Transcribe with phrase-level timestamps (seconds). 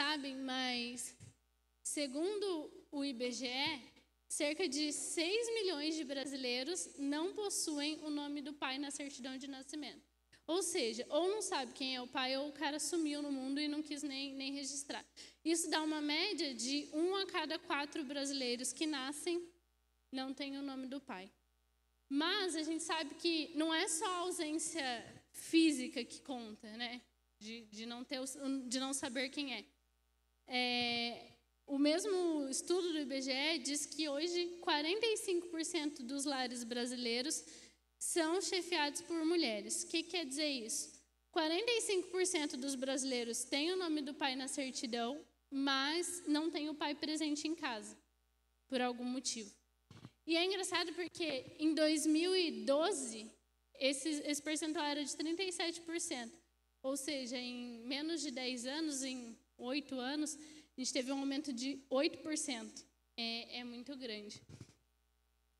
[0.00, 1.14] sabem, mas
[1.82, 2.46] segundo
[2.90, 3.70] o IBGE,
[4.26, 9.46] cerca de 6 milhões de brasileiros não possuem o nome do pai na certidão de
[9.46, 10.08] nascimento.
[10.46, 13.60] Ou seja, ou não sabe quem é o pai, ou o cara sumiu no mundo
[13.60, 15.04] e não quis nem, nem registrar.
[15.44, 19.46] Isso dá uma média de um a cada quatro brasileiros que nascem
[20.10, 21.30] não tem o nome do pai.
[22.08, 24.88] Mas a gente sabe que não é só a ausência
[25.30, 27.02] física que conta, né?
[27.38, 28.18] De, de, não, ter,
[28.66, 29.64] de não saber quem é.
[30.50, 31.26] É.
[31.66, 37.44] O mesmo estudo do IBGE diz que hoje 45% dos lares brasileiros
[37.96, 39.84] são chefiados por mulheres.
[39.84, 40.90] O que quer dizer isso?
[41.32, 46.92] 45% dos brasileiros têm o nome do pai na certidão, mas não tem o pai
[46.94, 47.96] presente em casa,
[48.66, 49.54] por algum motivo.
[50.26, 53.30] E é engraçado porque em 2012,
[53.78, 56.32] esse, esse percentual era de 37%.
[56.82, 61.52] Ou seja, em menos de 10 anos, em 8 anos, a gente teve um aumento
[61.52, 62.84] de 8%.
[63.16, 64.42] É, é muito grande.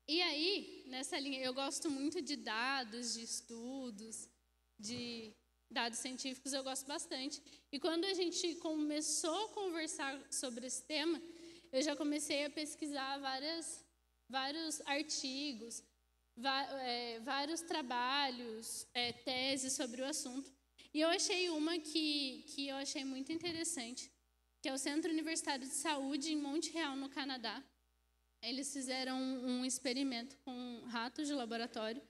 [0.07, 4.27] E aí, nessa linha, eu gosto muito de dados, de estudos,
[4.77, 5.33] de
[5.69, 7.41] dados científicos, eu gosto bastante.
[7.71, 11.21] E quando a gente começou a conversar sobre esse tema,
[11.71, 13.85] eu já comecei a pesquisar várias,
[14.27, 15.81] vários artigos,
[16.81, 20.51] é, vários trabalhos, é, teses sobre o assunto.
[20.93, 22.40] E eu achei uma que,
[22.81, 24.11] achei muito interessante,
[24.61, 27.63] que é o Centro Universitário de Saúde em Montreal, no Canadá
[28.41, 32.01] eles fizeram um experimento com ratos de laboratório.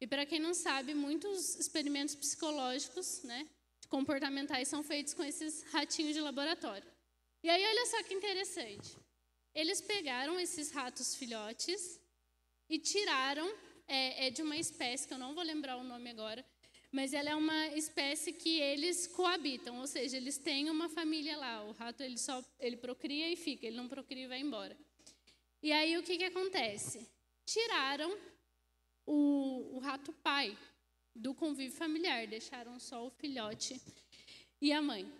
[0.00, 3.48] E para quem não sabe, muitos experimentos psicológicos, né,
[3.88, 6.88] comportamentais são feitos com esses ratinhos de laboratório.
[7.42, 8.96] E aí olha só que interessante.
[9.54, 12.00] Eles pegaram esses ratos filhotes
[12.68, 13.52] e tiraram
[13.86, 16.44] é, é de uma espécie que eu não vou lembrar o nome agora,
[16.92, 21.64] mas ela é uma espécie que eles coabitam, ou seja, eles têm uma família lá.
[21.64, 24.76] O rato ele só ele procria e fica, ele não procria e vai embora.
[25.62, 27.08] E aí o que, que acontece?
[27.46, 28.14] Tiraram
[29.06, 30.56] o, o rato pai
[31.14, 33.80] do convívio familiar, deixaram só o filhote
[34.60, 35.10] e a mãe.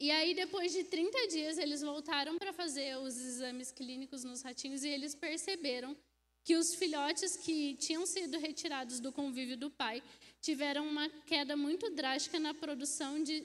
[0.00, 4.84] E aí, depois de 30 dias, eles voltaram para fazer os exames clínicos nos ratinhos
[4.84, 5.96] e eles perceberam
[6.44, 10.02] que os filhotes que tinham sido retirados do convívio do pai
[10.40, 13.44] tiveram uma queda muito drástica na produção de.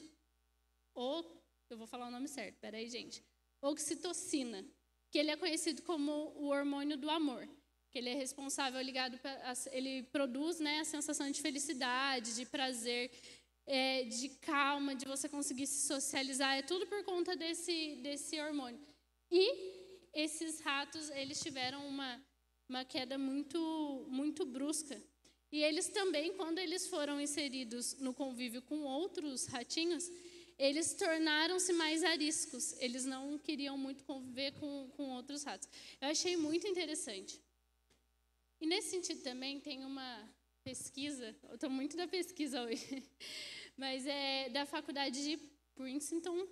[0.93, 3.23] Ou, eu vou falar o nome certo, peraí, gente.
[3.61, 4.63] Oxitocina
[5.13, 7.47] que ele é conhecido como o hormônio do amor,
[7.91, 9.19] que ele é responsável ligado
[9.71, 13.11] ele produz né a sensação de felicidade, de prazer,
[13.67, 18.81] é, de calma, de você conseguir se socializar, é tudo por conta desse desse hormônio.
[19.29, 19.45] E
[20.15, 22.19] esses ratos eles tiveram uma
[22.67, 24.99] uma queda muito muito brusca.
[25.53, 30.11] E eles também, quando eles foram inseridos no convívio com outros ratinhos,
[30.57, 32.73] eles tornaram-se mais ariscos.
[32.81, 35.69] Eles não queriam muito conviver com, com outros ratos.
[36.01, 37.39] Eu achei muito interessante.
[38.59, 40.27] E nesse sentido também tem uma
[40.63, 43.03] pesquisa, eu estou muito da pesquisa hoje,
[43.77, 45.37] mas é da faculdade de
[45.75, 46.47] Princeton.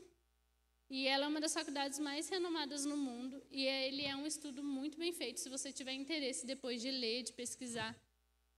[0.92, 3.42] E ela é uma das faculdades mais renomadas no mundo.
[3.50, 5.40] E ele é um estudo muito bem feito.
[5.40, 8.00] Se você tiver interesse depois de ler, de pesquisar,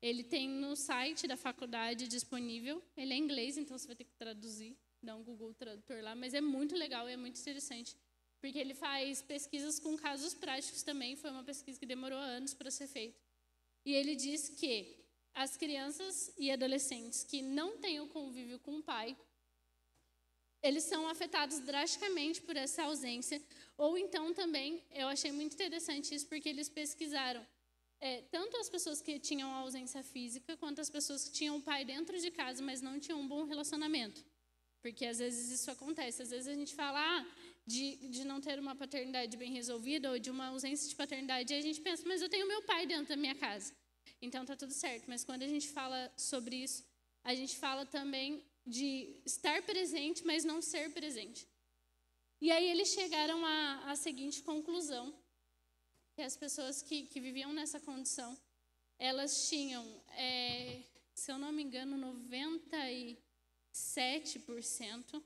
[0.03, 2.83] ele tem no site da faculdade disponível.
[2.97, 6.33] Ele é inglês, então você vai ter que traduzir dar um Google Tradutor lá, mas
[6.33, 7.95] é muito legal, é muito interessante,
[8.41, 11.15] porque ele faz pesquisas com casos práticos também.
[11.15, 13.17] Foi uma pesquisa que demorou anos para ser feita.
[13.85, 18.83] E ele diz que as crianças e adolescentes que não têm o convívio com o
[18.83, 19.15] pai,
[20.61, 23.41] eles são afetados drasticamente por essa ausência.
[23.77, 27.45] Ou então também, eu achei muito interessante isso, porque eles pesquisaram
[28.07, 31.85] é, tanto as pessoas que tinham ausência física, quanto as pessoas que tinham o pai
[31.85, 34.21] dentro de casa, mas não tinham um bom relacionamento.
[34.81, 36.21] Porque às vezes isso acontece.
[36.21, 37.25] Às vezes a gente fala ah,
[37.65, 41.55] de, de não ter uma paternidade bem resolvida ou de uma ausência de paternidade e
[41.55, 43.73] a gente pensa, mas eu tenho meu pai dentro da minha casa.
[44.21, 45.05] Então tá tudo certo.
[45.07, 46.83] Mas quando a gente fala sobre isso,
[47.23, 51.47] a gente fala também de estar presente, mas não ser presente.
[52.41, 55.17] E aí eles chegaram à, à seguinte conclusão:
[56.13, 58.37] que as pessoas que, que viviam nessa condição,
[58.99, 59.85] elas tinham,
[60.17, 60.83] é,
[61.13, 63.17] se eu não me engano, 90 e
[63.73, 65.23] 7%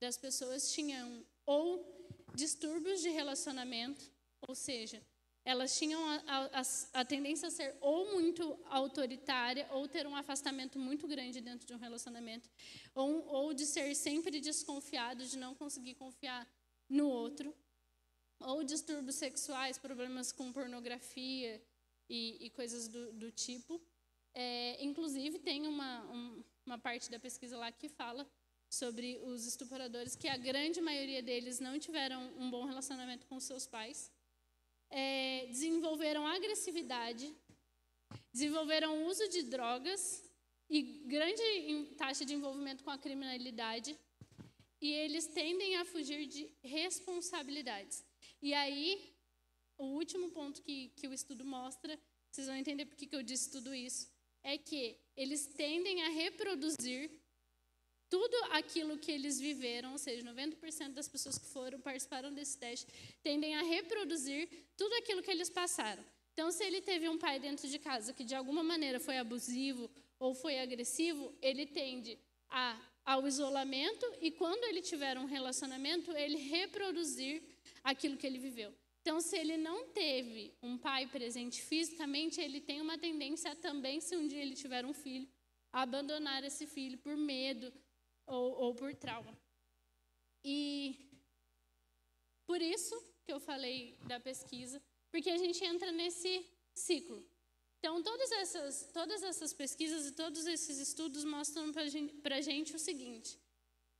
[0.00, 1.94] das pessoas tinham ou
[2.34, 4.10] distúrbios de relacionamento,
[4.48, 5.02] ou seja,
[5.44, 6.62] elas tinham a, a,
[7.00, 11.74] a, tendência a ser ou muito autoritária ou ter um afastamento muito grande dentro de
[11.74, 12.48] um relacionamento,
[12.94, 16.48] ou, ou de ser sempre desconfiado, de não conseguir confiar
[16.88, 17.54] no outro,
[18.40, 21.62] ou distúrbios sexuais, problemas com pornografia
[22.08, 23.80] e, e coisas do, do tipo.
[24.34, 28.26] É, inclusive, tem uma, um, uma parte da pesquisa lá que fala
[28.68, 33.66] sobre os estupradores, que a grande maioria deles não tiveram um bom relacionamento com seus
[33.66, 34.10] pais,
[34.90, 37.32] é, desenvolveram agressividade,
[38.32, 40.24] desenvolveram uso de drogas
[40.68, 43.96] e grande taxa de envolvimento com a criminalidade,
[44.80, 48.04] e eles tendem a fugir de responsabilidades.
[48.44, 49.02] E aí,
[49.78, 51.98] o último ponto que, que o estudo mostra,
[52.30, 54.06] vocês vão entender por que, que eu disse tudo isso,
[54.42, 57.10] é que eles tendem a reproduzir
[58.10, 62.86] tudo aquilo que eles viveram, ou seja, 90% das pessoas que foram participaram desse teste
[63.22, 66.04] tendem a reproduzir tudo aquilo que eles passaram.
[66.34, 69.90] Então, se ele teve um pai dentro de casa que de alguma maneira foi abusivo
[70.18, 72.18] ou foi agressivo, ele tende
[72.50, 77.53] a, ao isolamento e quando ele tiver um relacionamento, ele reproduzir
[77.84, 78.74] aquilo que ele viveu.
[79.02, 84.00] Então, se ele não teve um pai presente fisicamente, ele tem uma tendência a também,
[84.00, 85.28] se um dia ele tiver um filho,
[85.70, 87.70] a abandonar esse filho por medo
[88.26, 89.38] ou, ou por trauma.
[90.42, 90.98] E
[92.46, 97.22] por isso que eu falei da pesquisa, porque a gente entra nesse ciclo.
[97.78, 102.74] Então, todas essas, todas essas pesquisas e todos esses estudos mostram para gente, a gente
[102.74, 103.38] o seguinte: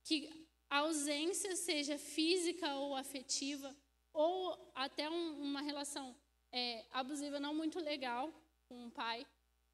[0.03, 3.75] que a ausência, seja física ou afetiva,
[4.13, 6.15] ou até um, uma relação
[6.51, 8.33] é, abusiva não muito legal
[8.67, 9.25] com o pai,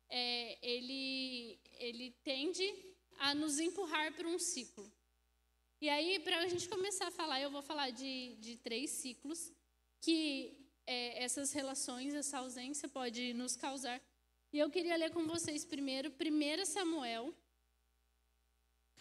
[0.09, 2.67] é, ele, ele tende
[3.19, 4.91] a nos empurrar para um ciclo.
[5.79, 9.51] E aí, para a gente começar a falar, eu vou falar de, de três ciclos
[9.99, 14.01] que é, essas relações, essa ausência pode nos causar.
[14.51, 17.33] E eu queria ler com vocês primeiro 1 Samuel,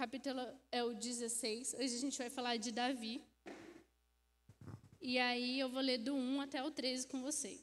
[0.00, 0.40] capítulo
[0.72, 1.74] é o 16.
[1.74, 3.20] Hoje a gente vai falar de Davi.
[4.98, 7.62] E aí eu vou ler do 1 até o 13 com vocês.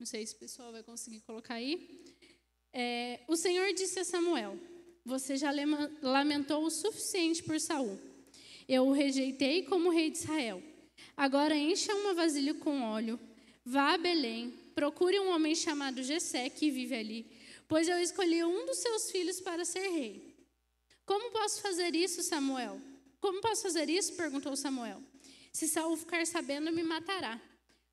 [0.00, 2.04] Não sei se o pessoal vai conseguir colocar aí.
[2.72, 4.58] É, o Senhor disse a Samuel:
[5.04, 5.52] Você já
[6.02, 7.96] lamentou o suficiente por Saul.
[8.68, 10.60] Eu o rejeitei como rei de Israel.
[11.16, 13.20] Agora encha uma vasilha com óleo,
[13.64, 17.26] vá a Belém, procure um homem chamado Jessé que vive ali,
[17.68, 20.33] pois eu escolhi um dos seus filhos para ser rei.
[21.04, 22.80] Como posso fazer isso, Samuel?
[23.20, 24.14] Como posso fazer isso?
[24.14, 25.02] perguntou Samuel.
[25.52, 27.40] Se Saul ficar sabendo, me matará.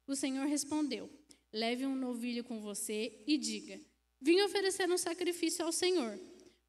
[0.07, 1.09] O Senhor respondeu:
[1.53, 3.79] Leve um novilho com você e diga:
[4.19, 6.19] Vim oferecer um sacrifício ao Senhor.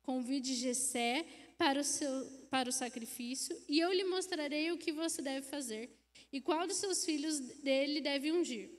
[0.02, 1.24] Convide Jessé
[1.56, 5.96] para o, seu, para o sacrifício, e eu lhe mostrarei o que você deve fazer
[6.32, 8.70] e qual dos seus filhos dele deve ungir.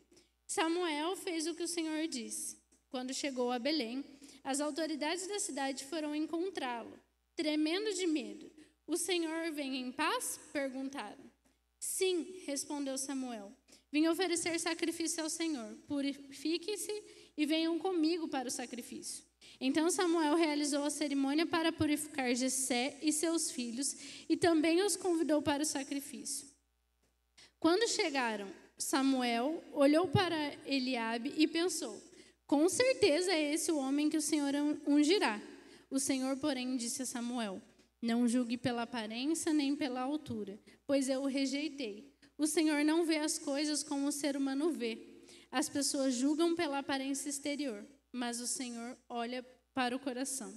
[0.45, 2.57] Samuel fez o que o Senhor disse.
[2.89, 4.03] Quando chegou a Belém,
[4.43, 6.99] as autoridades da cidade foram encontrá-lo,
[7.35, 8.51] tremendo de medo.
[8.85, 10.39] O Senhor vem em paz?
[10.51, 11.31] perguntaram.
[11.79, 13.51] Sim, respondeu Samuel.
[13.91, 15.75] Vim oferecer sacrifício ao Senhor.
[15.87, 17.03] Purifique-se
[17.37, 19.23] e venham comigo para o sacrifício.
[19.59, 23.95] Então Samuel realizou a cerimônia para purificar Jessé e seus filhos
[24.27, 26.47] e também os convidou para o sacrifício.
[27.59, 32.01] Quando chegaram, Samuel olhou para Eliabe e pensou:
[32.47, 34.53] Com certeza é esse o homem que o Senhor
[34.87, 35.41] ungirá.
[35.93, 37.61] O Senhor, porém, disse a Samuel:
[38.01, 42.11] Não julgue pela aparência nem pela altura, pois eu o rejeitei.
[42.35, 45.21] O Senhor não vê as coisas como o ser humano vê.
[45.51, 50.51] As pessoas julgam pela aparência exterior, mas o Senhor olha para o coração.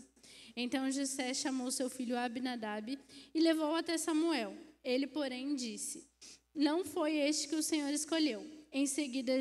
[0.57, 2.99] Então Jessé chamou seu filho Abinadab
[3.35, 4.57] e levou até Samuel.
[4.83, 6.09] Ele, porém, disse:
[6.55, 8.56] não foi este que o Senhor escolheu.
[8.79, 9.33] Em seguida,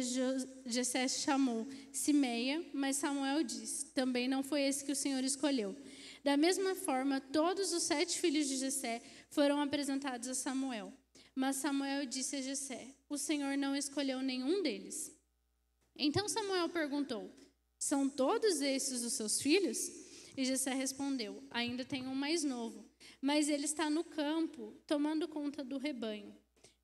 [0.66, 5.76] Jessé chamou Simeia, mas Samuel disse: Também não foi esse que o Senhor escolheu.
[6.24, 10.94] Da mesma forma, todos os sete filhos de Jessé foram apresentados a Samuel.
[11.36, 15.14] Mas Samuel disse a Jessé: O Senhor não escolheu nenhum deles.
[15.98, 17.30] Então Samuel perguntou:
[17.78, 19.78] São todos esses os seus filhos?
[20.38, 22.90] E Jessé respondeu: Ainda tem um mais novo,
[23.20, 26.34] mas ele está no campo, tomando conta do rebanho.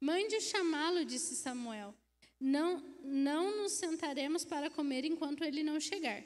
[0.01, 1.95] Mande chamá-lo, disse Samuel.
[2.41, 6.23] Não, não nos sentaremos para comer enquanto ele não chegar.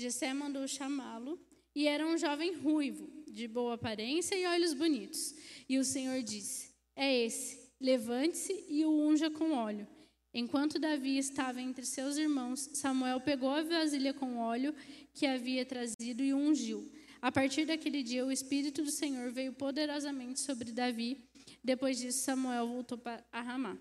[0.00, 1.38] Jessé mandou chamá-lo,
[1.74, 5.34] e era um jovem ruivo, de boa aparência e olhos bonitos.
[5.68, 9.86] E o Senhor disse: É esse, levante-se e o unja com óleo.
[10.32, 14.74] Enquanto Davi estava entre seus irmãos, Samuel pegou a vasilha com óleo
[15.12, 16.90] que havia trazido e ungiu.
[17.20, 21.28] A partir daquele dia, o Espírito do Senhor veio poderosamente sobre Davi
[21.64, 23.78] depois disso, Samuel voltou para Ramá.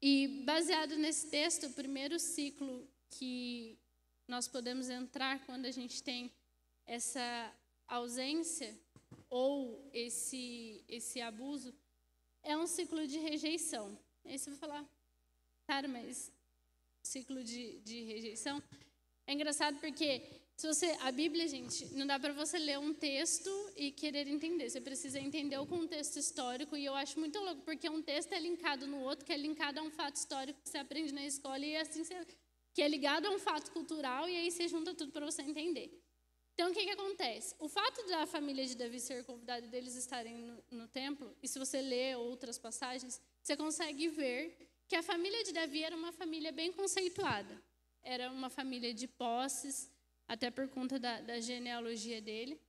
[0.00, 3.78] E baseado nesse texto, o primeiro ciclo que
[4.28, 6.32] nós podemos entrar quando a gente tem
[6.86, 7.52] essa
[7.86, 8.78] ausência
[9.28, 11.74] ou esse esse abuso
[12.42, 13.98] é um ciclo de rejeição.
[14.24, 14.88] Aí você vai falar,
[15.66, 16.32] cara, mas
[17.02, 18.62] ciclo de, de rejeição
[19.26, 20.22] é engraçado porque
[20.58, 24.68] Se você, a Bíblia, gente, não dá para você ler um texto e querer entender.
[24.68, 28.40] Você precisa entender o contexto histórico e eu acho muito louco porque um texto é
[28.40, 31.64] linkado no outro, que é linkado a um fato histórico que você aprende na escola
[31.64, 32.26] e assim você,
[32.74, 35.96] que é ligado a um fato cultural e aí você junta tudo para você entender.
[36.54, 37.54] Então, o que, que acontece?
[37.60, 41.56] O fato da família de Davi ser convidada deles estarem no, no templo, e se
[41.56, 46.50] você ler outras passagens, você consegue ver que a família de Davi era uma família
[46.50, 47.62] bem conceituada.
[48.02, 49.88] Era uma família de posses,
[50.28, 52.60] até por conta da, da genealogia dele.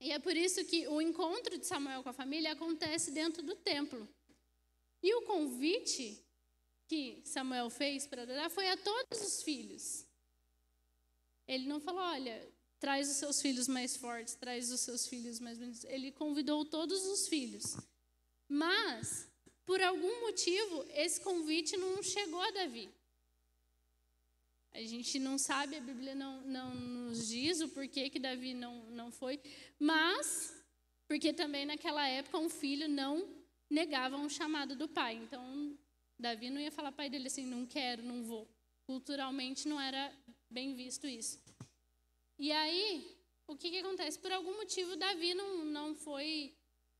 [0.00, 3.56] E é por isso que o encontro de Samuel com a família acontece dentro do
[3.56, 4.08] templo.
[5.02, 6.24] E o convite
[6.86, 10.06] que Samuel fez para adorar foi a todos os filhos.
[11.48, 15.58] Ele não falou, olha, traz os seus filhos mais fortes, traz os seus filhos mais
[15.58, 15.84] bonitos.
[15.84, 17.76] Ele convidou todos os filhos.
[18.48, 19.28] Mas,
[19.64, 22.88] por algum motivo, esse convite não chegou a Davi.
[24.76, 28.84] A gente não sabe, a Bíblia não, não nos diz o porquê que Davi não,
[28.90, 29.40] não foi,
[29.78, 30.54] mas
[31.08, 33.26] porque também naquela época um filho não
[33.70, 35.14] negava um chamado do pai.
[35.16, 35.78] Então,
[36.18, 38.46] Davi não ia falar para pai dele assim, não quero, não vou.
[38.84, 40.12] Culturalmente não era
[40.50, 41.42] bem visto isso.
[42.38, 43.16] E aí,
[43.46, 44.18] o que, que acontece?
[44.18, 46.54] Por algum motivo, Davi não, não foi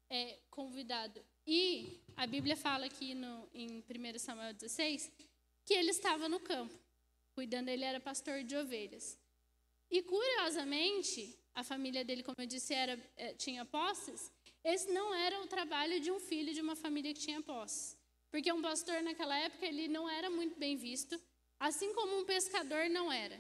[0.09, 1.23] é, convidado.
[1.47, 5.13] E a Bíblia fala aqui no, em 1 Samuel 16
[5.67, 6.86] que ele estava no campo
[7.37, 9.07] cuidando, ele era pastor de ovelhas.
[9.91, 11.21] E curiosamente,
[11.55, 14.21] a família dele, como eu disse, era, eh, tinha posses.
[14.65, 17.97] Esse não era o trabalho de um filho de uma família que tinha posses.
[18.31, 21.15] Porque um pastor naquela época ele não era muito bem visto,
[21.61, 23.39] assim como um pescador não era,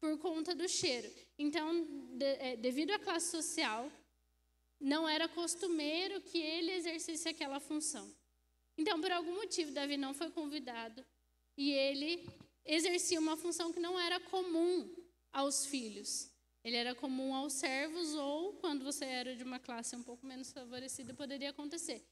[0.00, 1.10] por conta do cheiro.
[1.38, 1.66] Então,
[2.20, 3.90] de, é, devido à classe social,
[4.80, 8.06] não era costumeiro que ele exercesse aquela função.
[8.76, 11.04] Então, por algum motivo, Davi não foi convidado
[11.56, 12.28] e ele
[12.68, 14.94] exercia uma função que não era comum
[15.32, 16.30] aos filhos.
[16.62, 20.52] Ele era comum aos servos ou quando você era de uma classe um pouco menos
[20.52, 22.04] favorecida poderia acontecer.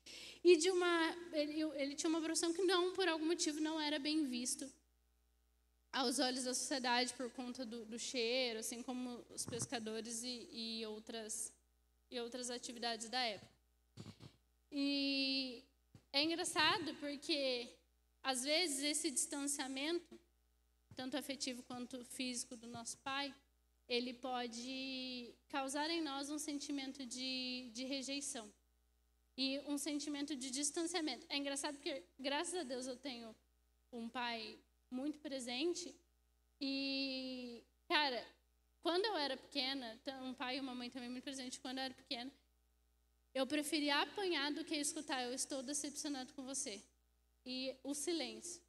[0.43, 3.99] E de uma ele, ele tinha uma profissão que não por algum motivo não era
[3.99, 4.67] bem visto
[5.93, 10.87] aos olhos da sociedade por conta do, do cheiro, assim como os pescadores e, e
[10.87, 11.53] outras
[12.11, 13.53] e outras atividades da época.
[14.71, 15.65] E
[16.13, 17.69] é engraçado porque
[18.23, 20.19] às vezes esse distanciamento
[20.97, 23.35] tanto afetivo quanto físico do nosso pai,
[23.89, 28.53] ele pode causar em nós um sentimento de, de rejeição
[29.37, 31.27] e um sentimento de distanciamento.
[31.29, 33.37] É engraçado porque, graças a Deus, eu tenho
[33.93, 34.59] um pai
[34.91, 35.95] muito presente
[36.61, 38.27] e, cara,
[38.83, 41.95] quando eu era pequena, um pai e uma mãe também muito presente, quando eu era
[41.95, 42.33] pequena,
[43.35, 46.83] eu preferia apanhar do que escutar, eu estou decepcionado com você.
[47.45, 48.66] E o silêncio.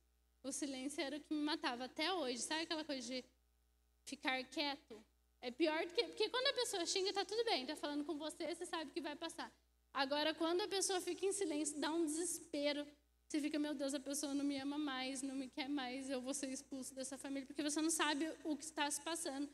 [0.48, 2.38] O silêncio era o que me matava até hoje.
[2.40, 3.24] Sabe aquela coisa de
[4.06, 5.04] ficar quieto?
[5.42, 6.04] É pior do que.
[6.04, 9.02] Porque quando a pessoa xinga, tá tudo bem, tá falando com você, você sabe que
[9.02, 9.52] vai passar.
[9.94, 12.88] Agora, quando a pessoa fica em silêncio, dá um desespero.
[13.28, 16.22] Você fica, meu Deus, a pessoa não me ama mais, não me quer mais, eu
[16.22, 19.50] vou ser expulso dessa família, porque você não sabe o que está se passando.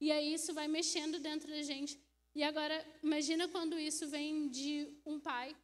[0.00, 1.98] E aí isso vai mexendo dentro da gente.
[2.36, 5.56] E agora, imagina quando isso vem de um pai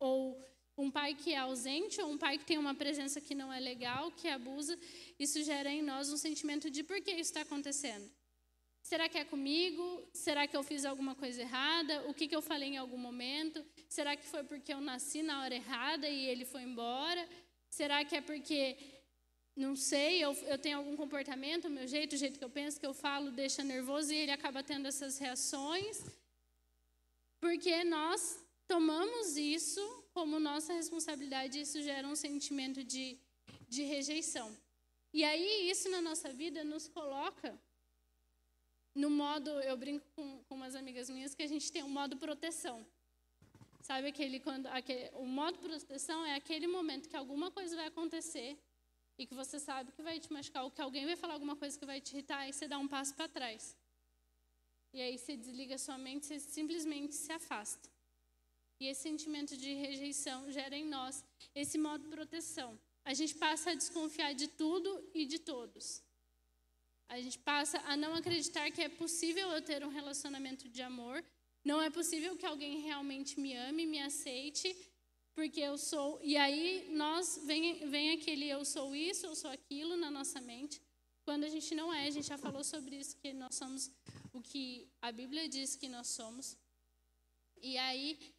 [0.00, 0.42] ou
[0.76, 3.60] um pai que é ausente ou um pai que tem uma presença que não é
[3.60, 4.78] legal, que abusa,
[5.18, 8.10] isso gera em nós um sentimento de por que isso está acontecendo.
[8.82, 10.06] Será que é comigo?
[10.12, 12.06] Será que eu fiz alguma coisa errada?
[12.06, 13.64] O que, que eu falei em algum momento?
[13.88, 17.26] Será que foi porque eu nasci na hora errada e ele foi embora?
[17.70, 18.76] Será que é porque,
[19.56, 22.84] não sei, eu, eu tenho algum comportamento, meu jeito, o jeito que eu penso, que
[22.84, 26.04] eu falo, deixa nervoso e ele acaba tendo essas reações?
[27.40, 33.18] Porque nós tomamos isso como nossa responsabilidade, isso gera um sentimento de,
[33.68, 34.56] de rejeição.
[35.12, 37.58] E aí, isso na nossa vida nos coloca
[38.94, 42.16] no modo, eu brinco com, com umas amigas minhas que a gente tem um modo
[42.16, 42.86] proteção.
[43.80, 48.56] Sabe aquele quando aquele, o modo proteção é aquele momento que alguma coisa vai acontecer
[49.18, 51.78] e que você sabe que vai te machucar, ou que alguém vai falar alguma coisa
[51.78, 53.76] que vai te irritar, e você dá um passo para trás.
[54.92, 57.93] E aí você desliga sua mente, você simplesmente se afasta.
[58.84, 61.24] E esse sentimento de rejeição gera em nós
[61.54, 62.78] esse modo de proteção.
[63.02, 66.02] A gente passa a desconfiar de tudo e de todos.
[67.08, 71.24] A gente passa a não acreditar que é possível eu ter um relacionamento de amor.
[71.64, 74.68] Não é possível que alguém realmente me ame, me aceite,
[75.34, 76.20] porque eu sou.
[76.22, 80.78] E aí nós vem, vem aquele eu sou isso, eu sou aquilo na nossa mente.
[81.24, 83.90] Quando a gente não é, a gente já falou sobre isso, que nós somos
[84.30, 86.54] o que a Bíblia diz que nós somos.
[87.62, 88.34] E aí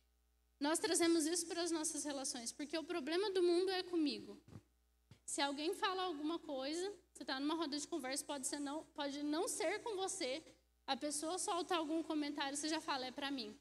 [0.60, 4.42] nós trazemos isso para as nossas relações, porque o problema do mundo é comigo.
[5.26, 9.24] Se alguém fala alguma coisa, Você está numa roda de conversa, pode, ser não, pode
[9.24, 10.44] não ser com você.
[10.86, 13.58] A pessoa solta algum comentário, você já fala, é para mim.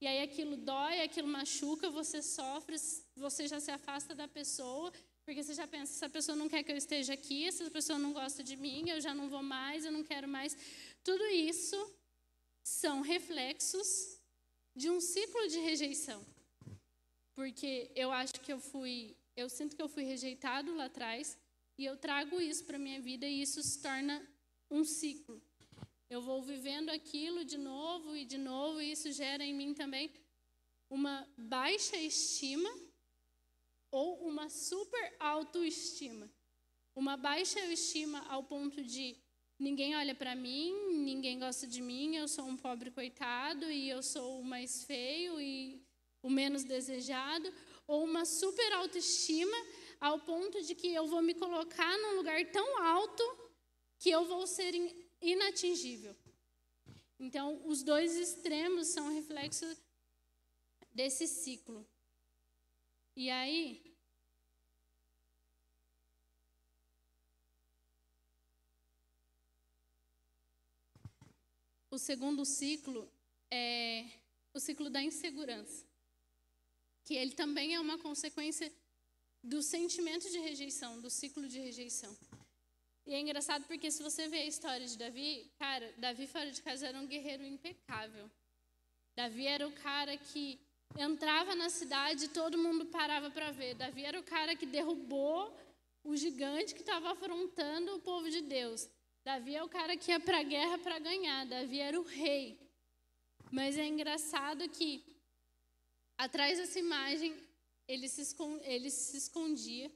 [0.00, 2.76] E aí aquilo dói, aquilo machuca, você sofre,
[3.16, 4.92] você já se afasta da pessoa,
[5.24, 8.12] porque você já pensa, essa pessoa não quer que eu esteja aqui, essa pessoa não
[8.12, 10.56] gosta de mim, eu já não vou mais, eu não quero mais.
[11.02, 11.76] Tudo isso
[12.62, 14.15] são reflexos
[14.76, 16.22] de um ciclo de rejeição.
[17.34, 21.38] Porque eu acho que eu fui, eu sinto que eu fui rejeitado lá atrás,
[21.78, 24.14] e eu trago isso para minha vida e isso se torna
[24.70, 25.42] um ciclo.
[26.08, 30.10] Eu vou vivendo aquilo de novo e de novo, e isso gera em mim também
[30.88, 32.70] uma baixa estima
[33.90, 36.30] ou uma super autoestima.
[36.94, 39.16] Uma baixa estima ao ponto de
[39.58, 40.72] ninguém olha para mim,
[41.04, 45.40] ninguém gosta de mim, eu sou um pobre coitado e eu sou o mais feio
[45.40, 45.82] e
[46.22, 47.52] o menos desejado,
[47.86, 49.56] ou uma super autoestima
[50.00, 53.22] ao ponto de que eu vou me colocar num lugar tão alto
[53.98, 54.74] que eu vou ser
[55.22, 56.14] inatingível.
[57.18, 59.64] Então, os dois extremos são reflexo
[60.92, 61.86] desse ciclo.
[63.14, 63.85] E aí,
[71.96, 73.10] o segundo ciclo
[73.50, 74.04] é
[74.52, 75.86] o ciclo da insegurança,
[77.04, 78.70] que ele também é uma consequência
[79.42, 82.14] do sentimento de rejeição, do ciclo de rejeição.
[83.06, 86.60] E é engraçado porque se você vê a história de Davi, cara, Davi fora de
[86.60, 88.30] casa era um guerreiro impecável.
[89.16, 90.60] Davi era o cara que
[90.98, 93.74] entrava na cidade e todo mundo parava para ver.
[93.74, 95.56] Davi era o cara que derrubou
[96.04, 98.86] o gigante que estava afrontando o povo de Deus.
[99.26, 101.44] Davi é o cara que ia para a guerra para ganhar.
[101.46, 102.56] Davi era o rei.
[103.50, 105.02] Mas é engraçado que
[106.16, 107.36] atrás dessa imagem
[107.88, 109.90] ele se, ele se escondia,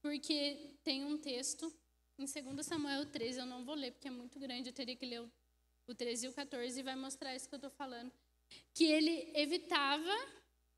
[0.00, 1.72] porque tem um texto
[2.18, 5.06] em 2 Samuel 13, eu não vou ler porque é muito grande, eu teria que
[5.06, 5.22] ler
[5.86, 8.10] o 13 e o 14 e vai mostrar isso que eu estou falando.
[8.74, 10.16] Que ele evitava,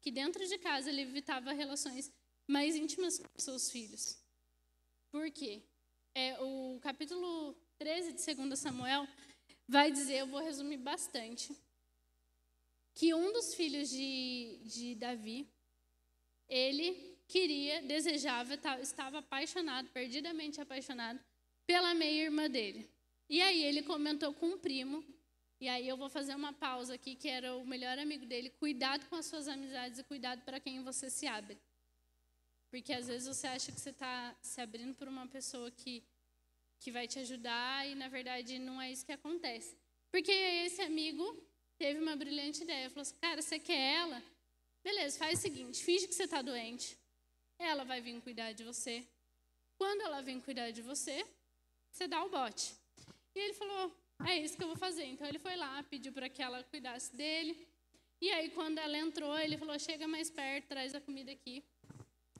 [0.02, 2.12] que dentro de casa ele evitava relações
[2.46, 4.18] mais íntimas com seus filhos.
[5.10, 5.62] Por quê?
[6.16, 9.04] É, o capítulo 13 de 2 Samuel
[9.66, 11.52] vai dizer, eu vou resumir bastante,
[12.94, 15.44] que um dos filhos de, de Davi,
[16.48, 21.18] ele queria, desejava, estava apaixonado, perdidamente apaixonado
[21.66, 22.88] pela meia-irmã dele.
[23.28, 25.04] E aí ele comentou com um primo,
[25.60, 28.50] e aí eu vou fazer uma pausa aqui, que era o melhor amigo dele.
[28.50, 31.58] Cuidado com as suas amizades e cuidado para quem você se abre.
[32.74, 36.02] Porque às vezes você acha que você está se abrindo por uma pessoa que,
[36.80, 39.76] que vai te ajudar e na verdade não é isso que acontece.
[40.10, 41.24] Porque esse amigo
[41.78, 42.90] teve uma brilhante ideia.
[42.90, 44.20] Falou assim: Cara, você quer ela?
[44.82, 46.98] Beleza, faz o seguinte: finge que você está doente.
[47.60, 49.06] Ela vai vir cuidar de você.
[49.78, 51.24] Quando ela vem cuidar de você,
[51.92, 52.74] você dá o bote.
[53.36, 55.04] E ele falou: é isso que eu vou fazer.
[55.04, 57.68] Então ele foi lá, pediu para que ela cuidasse dele.
[58.20, 61.62] E aí, quando ela entrou, ele falou: chega mais perto, traz a comida aqui.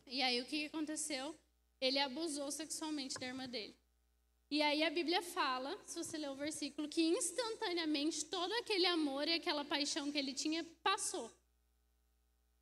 [0.07, 1.35] E aí, o que aconteceu?
[1.81, 3.77] Ele abusou sexualmente da irmã dele.
[4.51, 9.27] E aí, a Bíblia fala, se você ler o versículo, que instantaneamente todo aquele amor
[9.27, 11.31] e aquela paixão que ele tinha passou.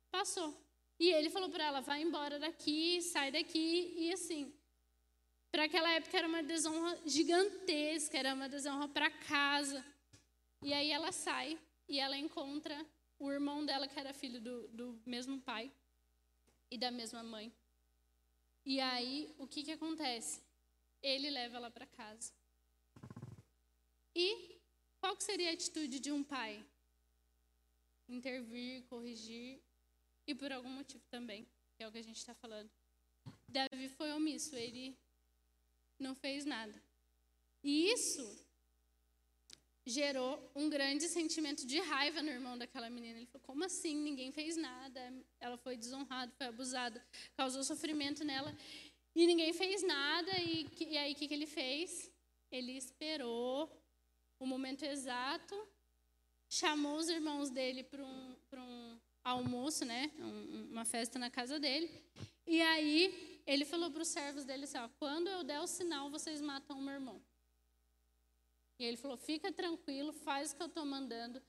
[0.09, 0.57] Passou.
[0.99, 3.93] E ele falou para ela: vai embora daqui, sai daqui.
[3.97, 4.53] E assim,
[5.51, 9.85] para aquela época era uma desonra gigantesca, era uma desonra para casa.
[10.61, 12.85] E aí ela sai e ela encontra
[13.19, 15.71] o irmão dela, que era filho do, do mesmo pai
[16.73, 17.53] e da mesma mãe.
[18.65, 20.41] E aí, o que, que acontece?
[21.03, 22.33] Ele leva ela para casa.
[24.15, 24.57] E
[24.99, 26.65] qual seria a atitude de um pai?
[28.09, 29.61] Intervir, corrigir
[30.25, 32.71] e por algum motivo também, que é o que a gente está falando.
[33.47, 34.97] Davi foi omisso, ele
[35.99, 36.81] não fez nada.
[37.63, 38.25] E isso
[39.85, 43.17] gerou um grande sentimento de raiva no irmão daquela menina.
[43.17, 43.95] Ele falou: como assim?
[43.95, 45.13] Ninguém fez nada.
[45.39, 48.55] Ela foi desonrada, foi abusada, causou sofrimento nela.
[49.15, 50.31] E ninguém fez nada.
[50.39, 52.11] E, e aí o que, que ele fez?
[52.51, 53.69] Ele esperou
[54.39, 55.55] o momento exato,
[56.49, 60.11] chamou os irmãos dele para um, um almoço, né?
[60.19, 61.89] Um, uma festa na casa dele.
[62.45, 66.09] E aí ele falou para os servos dele assim: ó, quando eu der o sinal,
[66.09, 67.21] vocês matam o meu irmão.
[68.77, 71.41] E ele falou: fica tranquilo, faz o que eu estou mandando,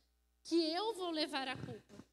[0.42, 2.04] que eu vou levar a culpa.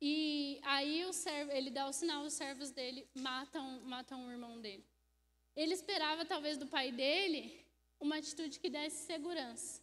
[0.00, 4.84] E aí servo, ele dá o sinal, os servos dele matam, matam o irmão dele.
[5.54, 7.64] Ele esperava talvez do pai dele
[7.98, 9.82] uma atitude que desse segurança.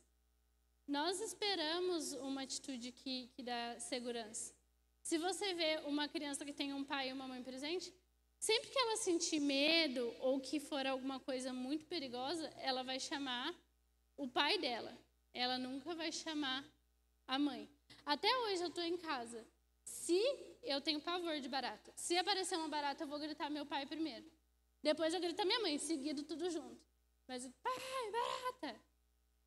[0.87, 4.53] Nós esperamos uma atitude que, que dá segurança.
[5.01, 7.93] Se você vê uma criança que tem um pai e uma mãe presente,
[8.43, 13.55] Sempre que ela sentir medo ou que for alguma coisa muito perigosa, ela vai chamar
[14.17, 14.93] o pai dela.
[15.33, 16.61] Ela nunca vai chamar
[17.25, 17.69] a mãe.
[18.05, 19.47] Até hoje eu estou em casa.
[19.85, 20.21] Se
[20.61, 24.29] eu tenho pavor de barata, se aparecer uma barata, eu vou gritar meu pai primeiro.
[24.81, 26.85] Depois eu grito minha mãe, seguido tudo junto.
[27.25, 28.77] Mas, pai, barata!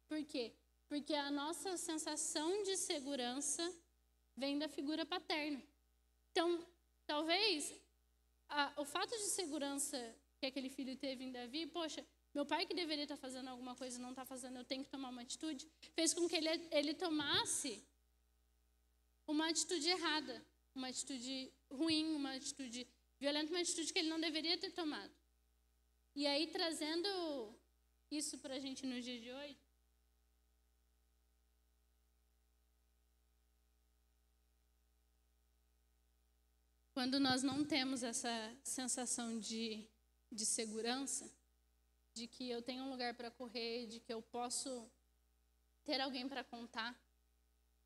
[0.08, 0.54] Por quê?
[0.88, 3.62] Porque a nossa sensação de segurança
[4.34, 5.62] vem da figura paterna.
[6.30, 6.66] Então,
[7.06, 7.78] talvez
[8.48, 9.98] a, o fato de segurança
[10.38, 13.98] que aquele filho teve em Davi, poxa, meu pai que deveria estar fazendo alguma coisa
[13.98, 17.82] não está fazendo, eu tenho que tomar uma atitude, fez com que ele, ele tomasse
[19.26, 22.86] uma atitude errada, uma atitude ruim, uma atitude
[23.18, 25.12] violenta, uma atitude que ele não deveria ter tomado.
[26.14, 27.08] E aí, trazendo
[28.10, 29.56] isso para a gente no dia de hoje,
[36.96, 39.86] quando nós não temos essa sensação de,
[40.32, 41.30] de segurança,
[42.14, 44.90] de que eu tenho um lugar para correr, de que eu posso
[45.84, 46.98] ter alguém para contar,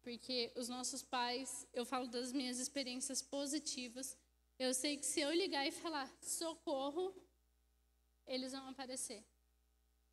[0.01, 4.16] porque os nossos pais, eu falo das minhas experiências positivas,
[4.57, 7.12] eu sei que se eu ligar e falar socorro,
[8.29, 9.25] eles vão aparecer.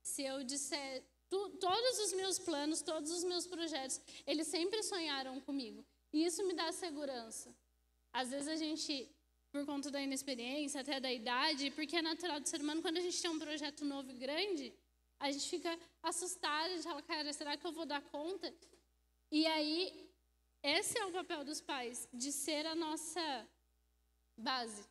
[0.01, 5.39] Se eu disser tu, todos os meus planos, todos os meus projetos, eles sempre sonharam
[5.39, 5.86] comigo.
[6.12, 7.55] E isso me dá segurança.
[8.21, 8.93] Às vezes a gente,
[9.51, 13.06] por conta da inexperiência, até da idade, porque é natural do ser humano, quando a
[13.06, 14.73] gente tem um projeto novo e grande,
[15.19, 18.51] a gente fica assustado, a gente fala, cara, será que eu vou dar conta?
[19.32, 20.10] E aí,
[20.63, 23.47] esse é o papel dos pais, de ser a nossa
[24.36, 24.84] base.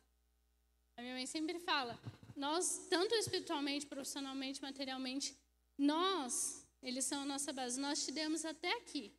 [0.95, 1.99] A minha mãe sempre fala,
[2.33, 5.37] nós, tanto espiritualmente, profissionalmente, materialmente,
[5.77, 7.77] nós, eles são a nossa base.
[7.77, 9.13] Nós te demos até aqui.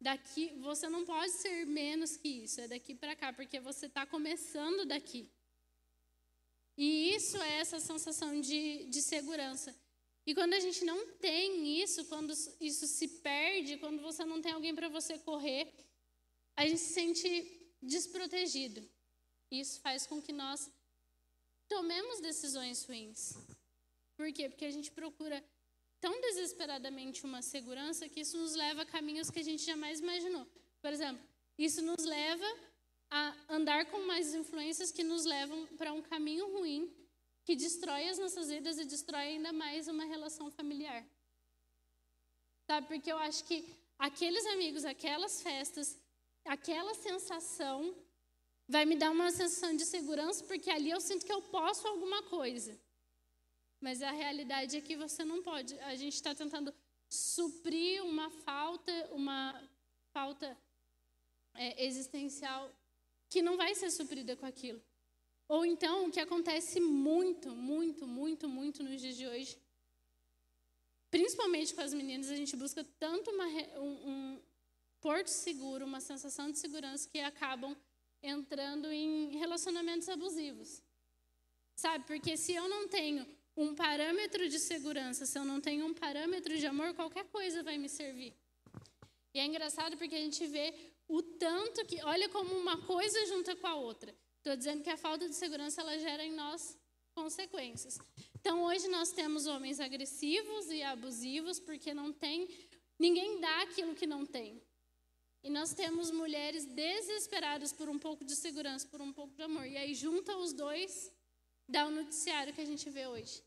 [0.00, 4.06] Daqui, você não pode ser menos que isso, é daqui para cá, porque você está
[4.06, 5.30] começando daqui.
[6.76, 9.74] E isso é essa sensação de, de segurança.
[10.26, 14.52] E quando a gente não tem isso, quando isso se perde, quando você não tem
[14.52, 15.70] alguém para você correr,
[16.56, 17.28] a gente se sente
[17.82, 18.88] desprotegido.
[19.50, 20.70] Isso faz com que nós
[21.68, 23.34] tomemos decisões ruins.
[24.16, 24.48] Por quê?
[24.48, 25.44] Porque a gente procura
[26.00, 30.46] tão desesperadamente uma segurança que isso nos leva a caminhos que a gente jamais imaginou.
[30.80, 31.22] Por exemplo,
[31.58, 32.46] isso nos leva
[33.10, 36.90] a andar com mais influências que nos levam para um caminho ruim
[37.44, 41.04] que destrói as nossas vidas e destrói ainda mais uma relação familiar.
[42.66, 42.86] Sabe?
[42.86, 43.64] Porque eu acho que
[43.98, 45.98] aqueles amigos, aquelas festas,
[46.44, 47.94] aquela sensação
[48.68, 52.22] vai me dar uma sensação de segurança, porque ali eu sinto que eu posso alguma
[52.22, 52.78] coisa.
[53.80, 55.78] Mas a realidade é que você não pode.
[55.80, 56.74] A gente está tentando
[57.08, 59.60] suprir uma falta, uma
[60.12, 60.56] falta
[61.54, 62.70] é, existencial
[63.28, 64.80] que não vai ser suprida com aquilo.
[65.48, 69.58] Ou então, o que acontece muito, muito, muito, muito nos dias de hoje,
[71.10, 74.40] principalmente com as meninas, a gente busca tanto uma, um, um
[75.00, 77.76] porto seguro, uma sensação de segurança, que acabam
[78.22, 80.82] entrando em relacionamentos abusivos.
[81.74, 82.04] Sabe?
[82.06, 83.26] Porque se eu não tenho
[83.62, 87.76] um parâmetro de segurança, se eu não tenho um parâmetro de amor, qualquer coisa vai
[87.76, 88.34] me servir.
[89.34, 90.72] E é engraçado porque a gente vê
[91.06, 94.14] o tanto que, olha como uma coisa junta com a outra.
[94.38, 96.78] Estou dizendo que a falta de segurança ela gera em nós
[97.14, 97.98] consequências.
[98.38, 102.48] Então hoje nós temos homens agressivos e abusivos porque não tem
[102.98, 104.62] ninguém dá aquilo que não tem.
[105.42, 109.66] E nós temos mulheres desesperadas por um pouco de segurança, por um pouco de amor.
[109.66, 111.12] E aí junta os dois,
[111.68, 113.42] dá o noticiário que a gente vê hoje.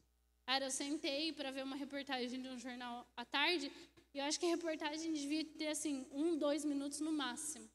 [0.45, 3.71] Cara, eu sentei para ver uma reportagem de um jornal à tarde
[4.13, 7.67] e eu acho que a reportagem devia ter assim um, dois minutos no máximo.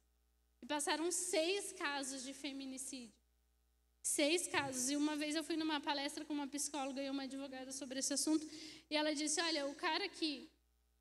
[0.63, 3.15] E passaram seis casos de feminicídio.
[4.03, 4.91] Seis casos.
[4.91, 8.13] E uma vez eu fui numa palestra com uma psicóloga e uma advogada sobre esse
[8.13, 8.47] assunto.
[8.91, 10.49] E ela disse: Olha, o cara que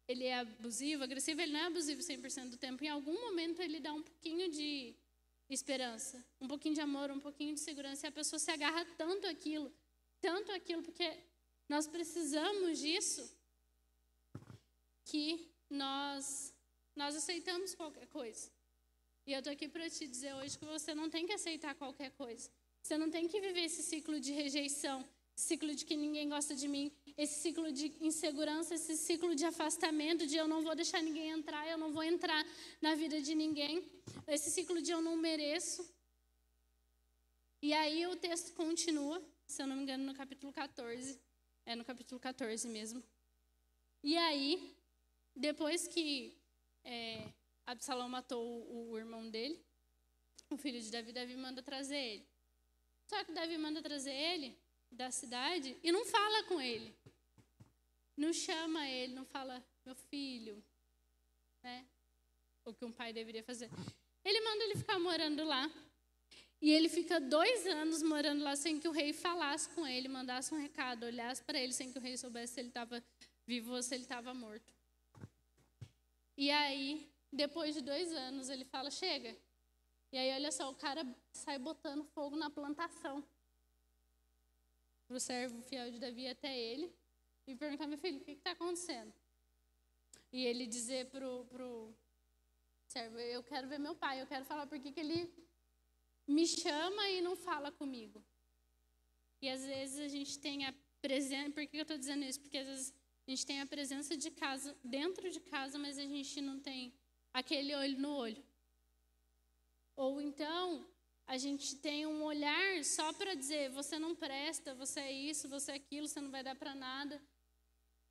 [0.07, 2.83] ele é abusivo, agressivo, ele não é abusivo 100% do tempo.
[2.83, 4.95] Em algum momento ele dá um pouquinho de
[5.49, 8.07] esperança, um pouquinho de amor, um pouquinho de segurança.
[8.07, 9.71] E a pessoa se agarra tanto aquilo,
[10.19, 11.17] tanto aquilo, porque
[11.67, 13.29] nós precisamos disso,
[15.05, 16.53] que nós,
[16.95, 18.49] nós aceitamos qualquer coisa.
[19.25, 22.11] E eu estou aqui para te dizer hoje que você não tem que aceitar qualquer
[22.11, 22.49] coisa.
[22.81, 26.67] Você não tem que viver esse ciclo de rejeição, ciclo de que ninguém gosta de
[26.67, 31.29] mim, esse ciclo de insegurança, esse ciclo de afastamento, de eu não vou deixar ninguém
[31.31, 32.45] entrar, eu não vou entrar
[32.81, 33.85] na vida de ninguém,
[34.27, 35.85] esse ciclo de eu não mereço.
[37.61, 41.19] E aí o texto continua, se eu não me engano, no capítulo 14.
[41.67, 43.03] É no capítulo 14 mesmo.
[44.01, 44.73] E aí,
[45.35, 46.33] depois que
[46.81, 47.27] é,
[47.65, 49.61] Absalão matou o, o irmão dele,
[50.49, 52.27] o filho de Davi, Davi manda trazer ele.
[53.05, 54.57] Só que Davi manda trazer ele
[54.89, 56.95] da cidade e não fala com ele.
[58.15, 60.63] Não chama ele, não fala, meu filho,
[61.61, 61.85] né?
[62.63, 63.69] O que um pai deveria fazer.
[64.23, 65.69] Ele manda ele ficar morando lá.
[66.59, 70.53] E ele fica dois anos morando lá sem que o rei falasse com ele, mandasse
[70.53, 73.03] um recado, olhasse para ele sem que o rei soubesse se ele estava
[73.45, 74.73] vivo ou se ele estava morto.
[76.35, 79.35] E aí, depois de dois anos, ele fala: chega.
[80.11, 83.23] E aí, olha só, o cara sai botando fogo na plantação.
[85.09, 86.91] O servo fiel de Davi até ele
[87.45, 89.13] e perguntar: meu filho, o que está acontecendo?
[90.31, 91.93] E ele dizer para o
[92.87, 95.46] servo: eu quero ver meu pai, eu quero falar por que ele
[96.27, 98.23] me chama e não fala comigo.
[99.41, 101.51] E às vezes a gente tem a presença.
[101.51, 102.39] Por que eu estou dizendo isso?
[102.41, 102.93] Porque às vezes
[103.25, 106.93] a gente tem a presença de casa dentro de casa, mas a gente não tem
[107.33, 108.43] aquele olho no olho.
[109.95, 110.87] Ou então
[111.25, 115.73] a gente tem um olhar só para dizer você não presta, você é isso, você
[115.73, 117.21] é aquilo, você não vai dar para nada.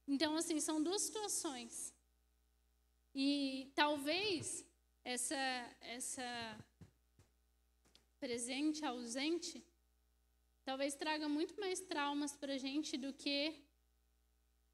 [0.07, 1.94] Então assim são duas situações.
[3.14, 4.64] E talvez
[5.05, 5.37] essa
[5.81, 6.59] essa
[8.18, 9.64] presente, ausente,
[10.64, 13.55] talvez traga muito mais traumas para a gente do que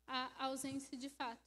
[0.06, 1.46] a ausência de fato.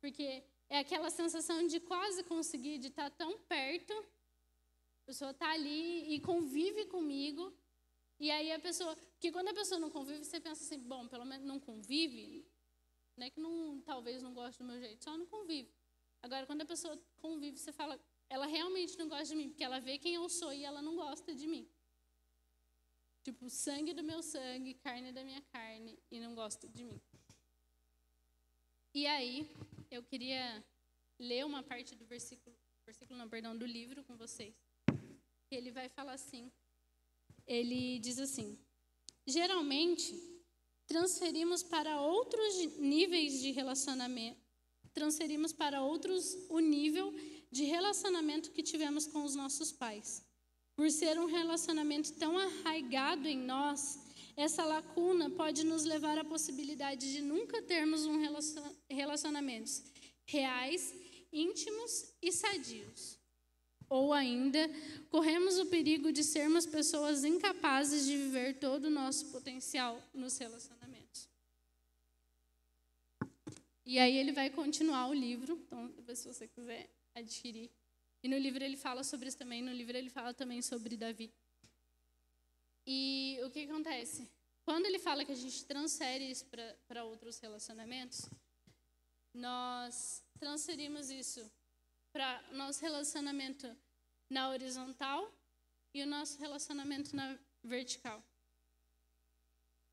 [0.00, 3.92] Porque é aquela sensação de quase conseguir, de estar tá tão perto,
[5.02, 7.52] a pessoa está ali e convive comigo,
[8.18, 8.94] e aí a pessoa.
[8.94, 12.46] Porque quando a pessoa não convive, você pensa assim, bom, pelo menos não convive,
[13.16, 15.70] não é que não, talvez não goste do meu jeito, só não convive.
[16.22, 18.00] Agora, quando a pessoa convive, você fala,
[18.34, 20.96] ela realmente não gosta de mim, porque ela vê quem eu sou e ela não
[20.96, 21.68] gosta de mim.
[23.22, 26.98] Tipo, sangue do meu sangue, carne da minha carne, e não gosta de mim.
[28.94, 29.46] E aí,
[29.90, 30.64] eu queria
[31.18, 34.54] ler uma parte do versículo, versículo não, perdão, do livro com vocês.
[35.50, 36.50] Ele vai falar assim.
[37.46, 38.58] Ele diz assim:
[39.26, 40.10] Geralmente,
[40.86, 44.40] transferimos para outros níveis de relacionamento,
[44.94, 47.12] transferimos para outros o nível
[47.52, 50.24] de relacionamento que tivemos com os nossos pais.
[50.74, 53.98] Por ser um relacionamento tão arraigado em nós,
[54.34, 58.18] essa lacuna pode nos levar à possibilidade de nunca termos um
[58.88, 59.82] relacionamentos
[60.24, 60.94] reais,
[61.30, 63.18] íntimos e sadios.
[63.86, 64.70] Ou ainda,
[65.10, 71.28] corremos o perigo de sermos pessoas incapazes de viver todo o nosso potencial nos relacionamentos.
[73.84, 77.70] E aí ele vai continuar o livro, então se você quiser adquirir.
[78.22, 79.62] E no livro ele fala sobre isso também.
[79.62, 81.32] No livro ele fala também sobre Davi.
[82.86, 84.30] E o que acontece?
[84.64, 86.46] Quando ele fala que a gente transfere isso
[86.86, 88.28] para outros relacionamentos,
[89.34, 91.50] nós transferimos isso
[92.12, 93.76] para nosso relacionamento
[94.28, 95.32] na horizontal
[95.94, 98.22] e o nosso relacionamento na vertical.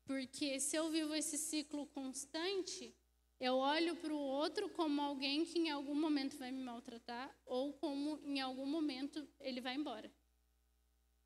[0.04, 2.94] Porque se eu vivo esse ciclo constante,
[3.40, 7.72] eu olho para o outro como alguém que em algum momento vai me maltratar ou
[7.72, 10.12] como em algum momento ele vai embora.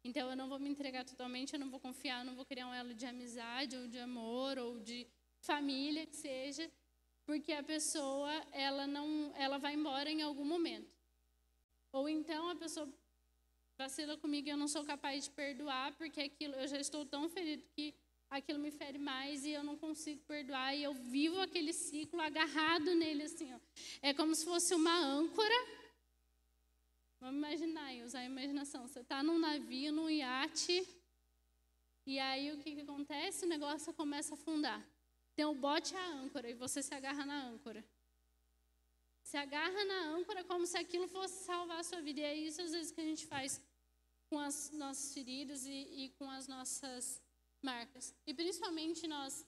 [0.05, 2.69] Então eu não vou me entregar totalmente, eu não vou confiar, eu não vou criar
[2.69, 5.09] um elo de amizade ou de amor ou de
[5.41, 6.71] família que seja,
[7.27, 10.95] porque a pessoa ela não, ela vai embora em algum momento.
[11.91, 12.89] Ou então a pessoa
[13.77, 17.29] vacila comigo e eu não sou capaz de perdoar porque aquilo eu já estou tão
[17.29, 17.93] ferido que
[18.39, 22.95] aquilo me fere mais e eu não consigo perdoar e eu vivo aquele ciclo agarrado
[22.95, 23.59] nele assim, ó.
[24.03, 25.55] É como se fosse uma âncora.
[27.21, 28.87] Vamos imaginar, usar a imaginação.
[28.87, 30.87] Você está num navio, num iate,
[32.07, 33.47] e aí o que, que acontece?
[33.47, 34.81] O negócio começa a afundar.
[35.35, 37.85] Tem o bote e a âncora e você se agarra na âncora.
[39.23, 42.21] Se agarra na âncora como se aquilo fosse salvar a sua vida.
[42.21, 43.61] E é isso às vezes que a gente faz
[44.29, 47.23] com as nossas feridas e, e com as nossas
[47.71, 48.15] marcas.
[48.27, 49.45] E principalmente nós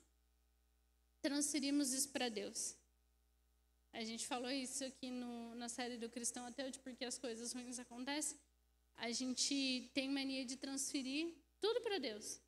[1.21, 2.75] transferimos isso para Deus.
[3.93, 7.53] A gente falou isso aqui no, na série do Cristão Ateu, de porque as coisas
[7.53, 8.37] ruins acontecem.
[8.97, 12.41] A gente tem mania de transferir tudo para Deus.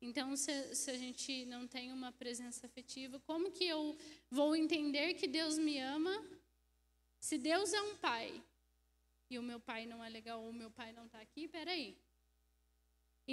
[0.00, 3.96] Então, se, se, a gente não tem uma presença afetiva, como que eu
[4.30, 6.14] vou entender que Deus me ama
[7.20, 8.42] se Deus é um pai
[9.28, 11.46] e o meu pai não é legal ou o meu pai não está aqui?
[11.46, 11.98] Peraí.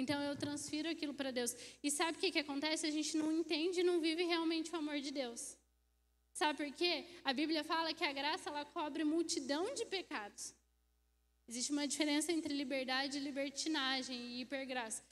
[0.00, 1.52] Então eu transfiro aquilo para Deus.
[1.82, 2.86] E sabe o que, que acontece?
[2.86, 5.56] A gente não entende e não vive realmente o amor de Deus.
[6.32, 6.94] Sabe por quê?
[7.24, 10.54] A Bíblia fala que a graça ela cobre multidão de pecados.
[11.48, 15.02] Existe uma diferença entre liberdade, libertinagem e hipergraça.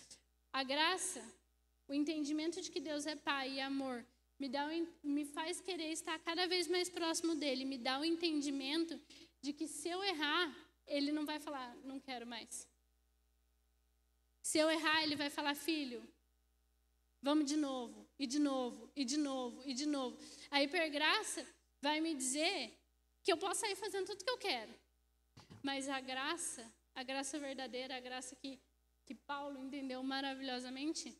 [0.53, 1.23] A graça,
[1.89, 4.07] o entendimento de que Deus é Pai e amor,
[4.39, 4.69] me, dá,
[5.03, 9.01] me faz querer estar cada vez mais próximo dele, me dá o entendimento
[9.41, 10.55] de que se eu errar,
[10.87, 12.69] ele não vai falar, não quero mais.
[14.49, 16.01] Se eu errar, ele vai falar: Filho,
[17.21, 20.17] vamos de novo, e de novo, e de novo, e de novo.
[20.53, 21.45] A hipergraça
[21.83, 22.73] vai me dizer
[23.25, 24.73] que eu posso sair fazendo tudo que eu quero.
[25.65, 28.61] Mas a graça, a graça verdadeira, a graça que,
[29.05, 31.13] que Paulo entendeu maravilhosamente,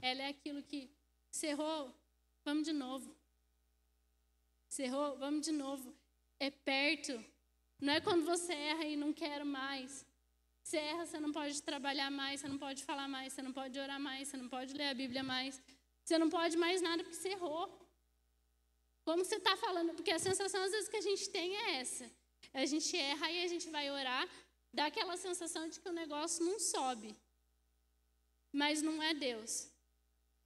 [0.00, 0.90] ela é aquilo que
[1.30, 1.94] cerrou,
[2.42, 3.14] vamos de novo.
[4.66, 5.94] Cerrou, vamos de novo.
[6.38, 7.22] É perto.
[7.78, 10.06] Não é quando você erra e não quero mais.
[10.70, 13.76] Você erra, você não pode trabalhar mais, você não pode falar mais, você não pode
[13.76, 15.60] orar mais, você não pode ler a Bíblia mais.
[16.04, 17.64] Você não pode mais nada porque você errou.
[19.02, 19.94] Como você está falando?
[19.94, 22.08] Porque a sensação às vezes que a gente tem é essa.
[22.54, 24.28] A gente erra e a gente vai orar,
[24.72, 27.16] dá aquela sensação de que o negócio não sobe.
[28.52, 29.72] Mas não é Deus.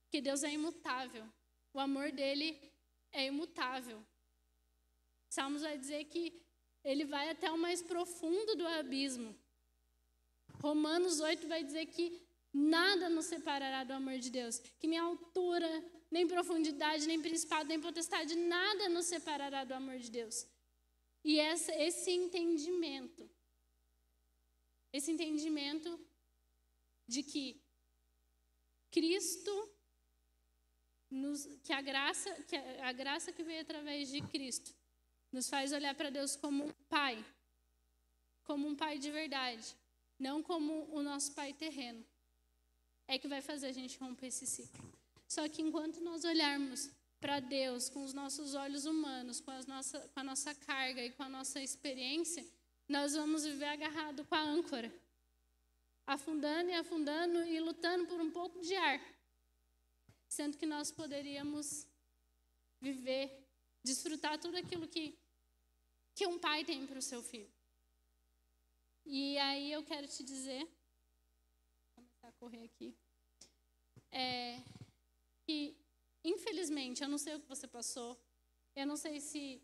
[0.04, 1.26] Porque Deus é imutável.
[1.74, 2.58] O amor dele
[3.12, 4.02] é imutável.
[5.28, 6.40] Salmos vai dizer que
[6.82, 9.43] ele vai até o mais profundo do abismo.
[10.64, 12.05] Romanos 8 vai dizer que
[12.50, 15.70] nada nos separará do amor de Deus, que nem altura,
[16.11, 20.46] nem profundidade, nem principado, nem potestade, nada nos separará do amor de Deus.
[21.22, 23.29] E essa, esse entendimento,
[24.90, 25.90] esse entendimento
[27.07, 27.61] de que
[28.90, 29.55] Cristo,
[31.11, 34.74] nos, que a graça, que a, a graça que veio através de Cristo,
[35.31, 37.22] nos faz olhar para Deus como um pai,
[38.44, 39.77] como um pai de verdade,
[40.26, 42.02] não como o nosso pai terreno
[43.06, 44.82] é que vai fazer a gente romper esse ciclo.
[45.28, 50.20] Só que enquanto nós olharmos para Deus com os nossos olhos humanos, com, nossa, com
[50.20, 52.42] a nossa carga e com a nossa experiência,
[52.88, 54.90] nós vamos viver agarrado com a âncora,
[56.06, 59.00] afundando e afundando e lutando por um pouco de ar,
[60.26, 61.87] sendo que nós poderíamos
[62.80, 63.26] viver,
[63.82, 65.18] desfrutar tudo aquilo que,
[66.14, 67.53] que um pai tem para o seu filho.
[69.06, 70.68] E aí eu quero te dizer
[72.44, 72.94] correr aqui.
[74.12, 74.60] É,
[75.44, 75.76] que,
[76.22, 78.20] infelizmente, eu não sei o que você passou,
[78.76, 79.62] eu não sei se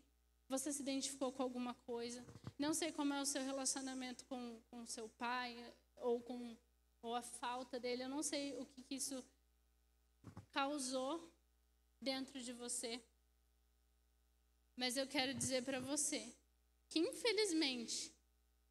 [0.49, 2.25] você se identificou com alguma coisa,
[2.57, 5.55] não sei como é o seu relacionamento com, com seu pai,
[5.97, 6.57] ou com
[7.03, 9.23] ou a falta dele, eu não sei o que, que isso
[10.51, 11.33] causou
[11.99, 13.01] dentro de você.
[14.75, 16.31] Mas eu quero dizer para você
[16.87, 18.10] que, infelizmente,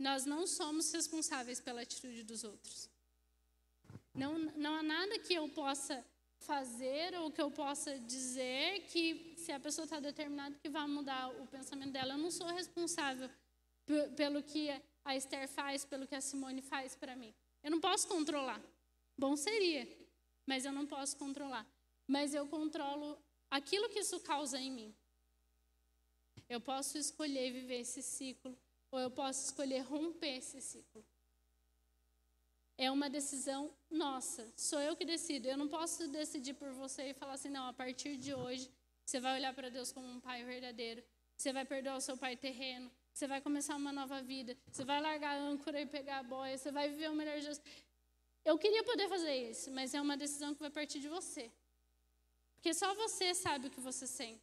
[0.01, 2.89] nós não somos responsáveis pela atitude dos outros.
[4.15, 6.05] Não, não há nada que eu possa
[6.39, 11.29] fazer ou que eu possa dizer que, se a pessoa está determinada, que vai mudar
[11.43, 12.15] o pensamento dela.
[12.15, 13.31] Eu não sou responsável
[14.17, 14.71] pelo que
[15.05, 17.35] a Esther faz, pelo que a Simone faz para mim.
[17.63, 18.61] Eu não posso controlar.
[19.19, 19.87] Bom seria,
[20.47, 21.67] mas eu não posso controlar.
[22.07, 23.19] Mas eu controlo
[23.51, 24.95] aquilo que isso causa em mim.
[26.49, 28.57] Eu posso escolher viver esse ciclo,
[28.91, 31.05] ou eu posso escolher romper esse ciclo
[32.81, 34.51] é uma decisão nossa.
[34.57, 35.47] Sou eu que decido.
[35.47, 38.71] Eu não posso decidir por você e falar assim, não, a partir de hoje
[39.05, 41.03] você vai olhar para Deus como um pai verdadeiro.
[41.37, 42.91] Você vai perdoar o seu pai terreno.
[43.13, 44.57] Você vai começar uma nova vida.
[44.73, 46.57] Você vai largar a âncora e pegar a boia.
[46.57, 47.61] Você vai viver o melhor de Deus.
[48.47, 51.53] Eu queria poder fazer isso, mas é uma decisão que vai partir de você.
[52.55, 54.41] Porque só você sabe o que você sente.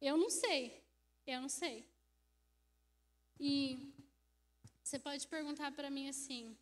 [0.00, 0.82] Eu não sei.
[1.26, 1.84] Eu não sei.
[3.40, 3.92] E
[4.82, 6.56] você pode perguntar para mim assim,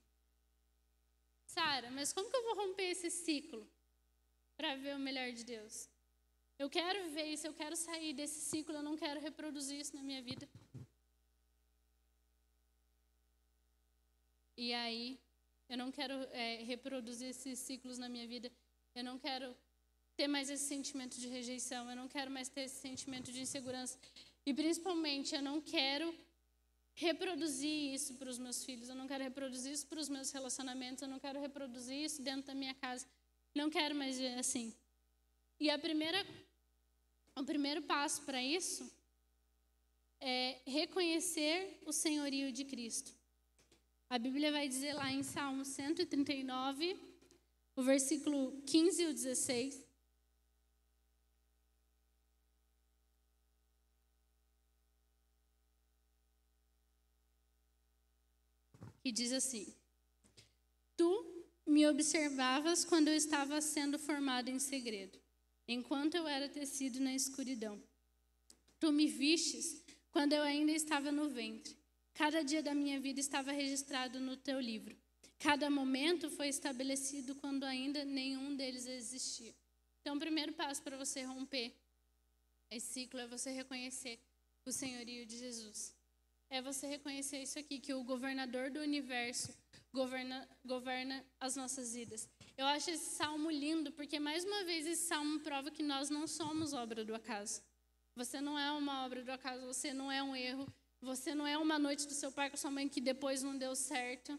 [1.46, 3.66] Sara, mas como que eu vou romper esse ciclo
[4.56, 5.88] para ver o melhor de Deus?
[6.58, 10.02] Eu quero ver isso, eu quero sair desse ciclo, eu não quero reproduzir isso na
[10.02, 10.48] minha vida.
[14.56, 15.20] E aí,
[15.68, 18.50] eu não quero é, reproduzir esses ciclos na minha vida.
[18.94, 19.54] Eu não quero
[20.16, 21.90] ter mais esse sentimento de rejeição.
[21.90, 23.98] Eu não quero mais ter esse sentimento de insegurança.
[24.46, 26.14] E principalmente, eu não quero
[26.96, 31.02] reproduzir isso para os meus filhos, eu não quero reproduzir isso para os meus relacionamentos,
[31.02, 33.06] eu não quero reproduzir isso dentro da minha casa.
[33.54, 34.74] Não quero mais ver assim.
[35.60, 36.26] E a primeira,
[37.36, 38.90] o primeiro passo para isso
[40.20, 43.12] é reconhecer o senhorio de Cristo.
[44.08, 46.96] A Bíblia vai dizer lá em Salmo 139,
[47.74, 49.85] o versículo 15 e o 16.
[59.06, 59.72] E diz assim:
[60.96, 65.16] Tu me observavas quando eu estava sendo formado em segredo,
[65.68, 67.80] enquanto eu era tecido na escuridão.
[68.80, 71.76] Tu me vistes quando eu ainda estava no ventre.
[72.14, 74.96] Cada dia da minha vida estava registrado no teu livro.
[75.38, 79.54] Cada momento foi estabelecido quando ainda nenhum deles existia.
[80.00, 81.74] Então, o primeiro passo para você romper
[82.70, 84.18] esse ciclo é você reconhecer
[84.64, 85.95] o senhorio de Jesus
[86.50, 89.52] é você reconhecer isso aqui, que o governador do universo
[89.92, 92.28] governa, governa as nossas vidas.
[92.56, 96.26] Eu acho esse salmo lindo, porque mais uma vez esse salmo prova que nós não
[96.26, 97.62] somos obra do acaso.
[98.14, 100.66] Você não é uma obra do acaso, você não é um erro,
[101.00, 103.74] você não é uma noite do seu pai com sua mãe que depois não deu
[103.74, 104.38] certo.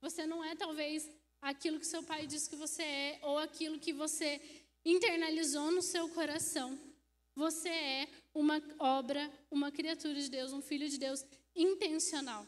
[0.00, 1.08] Você não é talvez
[1.40, 4.40] aquilo que seu pai disse que você é ou aquilo que você
[4.84, 6.78] internalizou no seu coração.
[7.34, 11.24] Você é uma obra, uma criatura de Deus, um filho de Deus
[11.54, 12.46] intencional.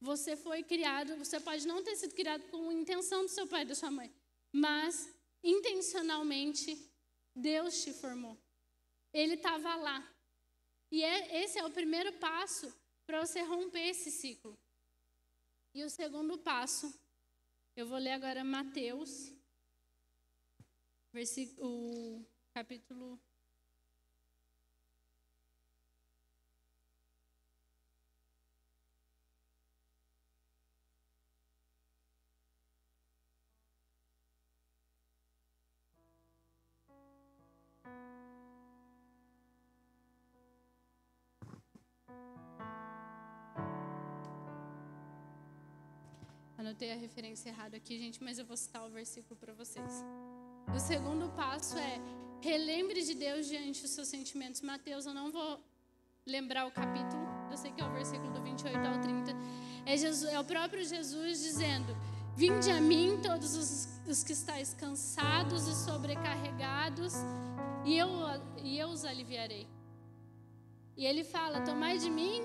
[0.00, 3.62] Você foi criado, você pode não ter sido criado com a intenção do seu pai
[3.62, 4.12] e da sua mãe,
[4.52, 5.10] mas
[5.42, 6.78] intencionalmente
[7.34, 8.36] Deus te formou.
[9.12, 10.06] Ele estava lá.
[10.90, 12.72] E é, esse é o primeiro passo
[13.06, 14.56] para você romper esse ciclo.
[15.74, 16.94] E o segundo passo,
[17.74, 19.32] eu vou ler agora Mateus,
[21.12, 23.18] versículo, capítulo
[46.66, 50.04] Anotei a referência errada aqui, gente, mas eu vou citar o versículo para vocês.
[50.74, 52.00] O segundo passo é
[52.40, 54.60] relembre de Deus diante dos seus sentimentos.
[54.62, 55.60] Mateus, eu não vou
[56.26, 59.32] lembrar o capítulo, eu sei que é o versículo do 28 ao 30.
[59.86, 61.96] É, Jesus, é o próprio Jesus dizendo:
[62.34, 67.12] Vinde a mim, todos os, os que estáis cansados e sobrecarregados,
[67.84, 68.08] e eu,
[68.64, 69.68] e eu os aliviarei.
[70.96, 72.42] E ele fala: Tomai de mim,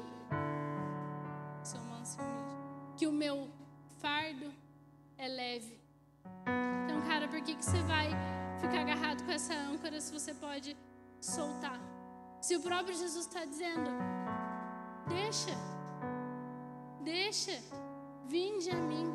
[1.89, 2.19] manso
[2.95, 3.49] que o meu
[4.01, 4.51] fardo
[5.17, 5.79] é leve.
[6.83, 8.09] Então, cara, por que, que você vai
[8.59, 10.75] ficar agarrado com essa âncora se você pode
[11.19, 11.79] soltar?
[12.41, 13.91] Se o próprio Jesus está dizendo,
[15.07, 15.51] deixa,
[17.03, 17.51] deixa,
[18.27, 19.13] vinde a mim.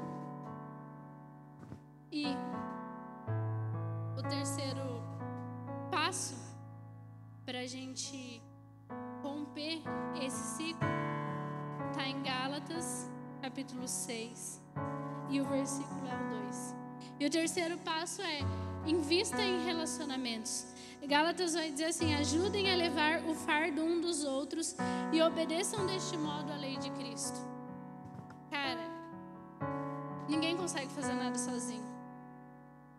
[2.13, 2.27] E
[4.17, 5.03] o terceiro
[5.91, 6.37] passo
[7.45, 8.41] para a gente
[9.23, 9.83] romper
[10.23, 10.89] esse ciclo
[11.91, 13.16] está em Gálatas
[13.47, 14.61] capítulo 6,
[15.31, 16.75] e o versículo é o 2.
[17.21, 18.41] E o terceiro passo é:
[18.85, 20.67] invista em relacionamentos.
[21.07, 24.75] Gálatas vai dizer assim: ajudem a levar o fardo um dos outros
[25.13, 27.39] e obedeçam deste modo a lei de Cristo.
[28.51, 28.83] Cara,
[30.29, 31.87] ninguém consegue fazer nada sozinho.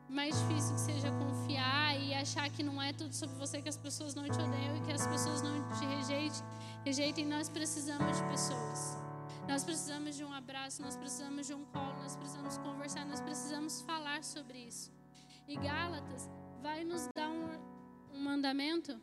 [0.08, 3.76] Mais difícil que seja confiar e achar que não é tudo sobre você, que as
[3.76, 6.42] pessoas não te odeiam e que as pessoas não te rejeitem.
[6.86, 7.26] rejeitem.
[7.26, 9.07] Nós precisamos de pessoas.
[9.48, 13.82] Nós precisamos de um abraço, nós precisamos de um colo, nós precisamos conversar, nós precisamos
[13.82, 14.92] falar sobre isso.
[15.48, 16.30] E Gálatas
[16.62, 17.48] vai nos dar um,
[18.14, 19.00] um mandamento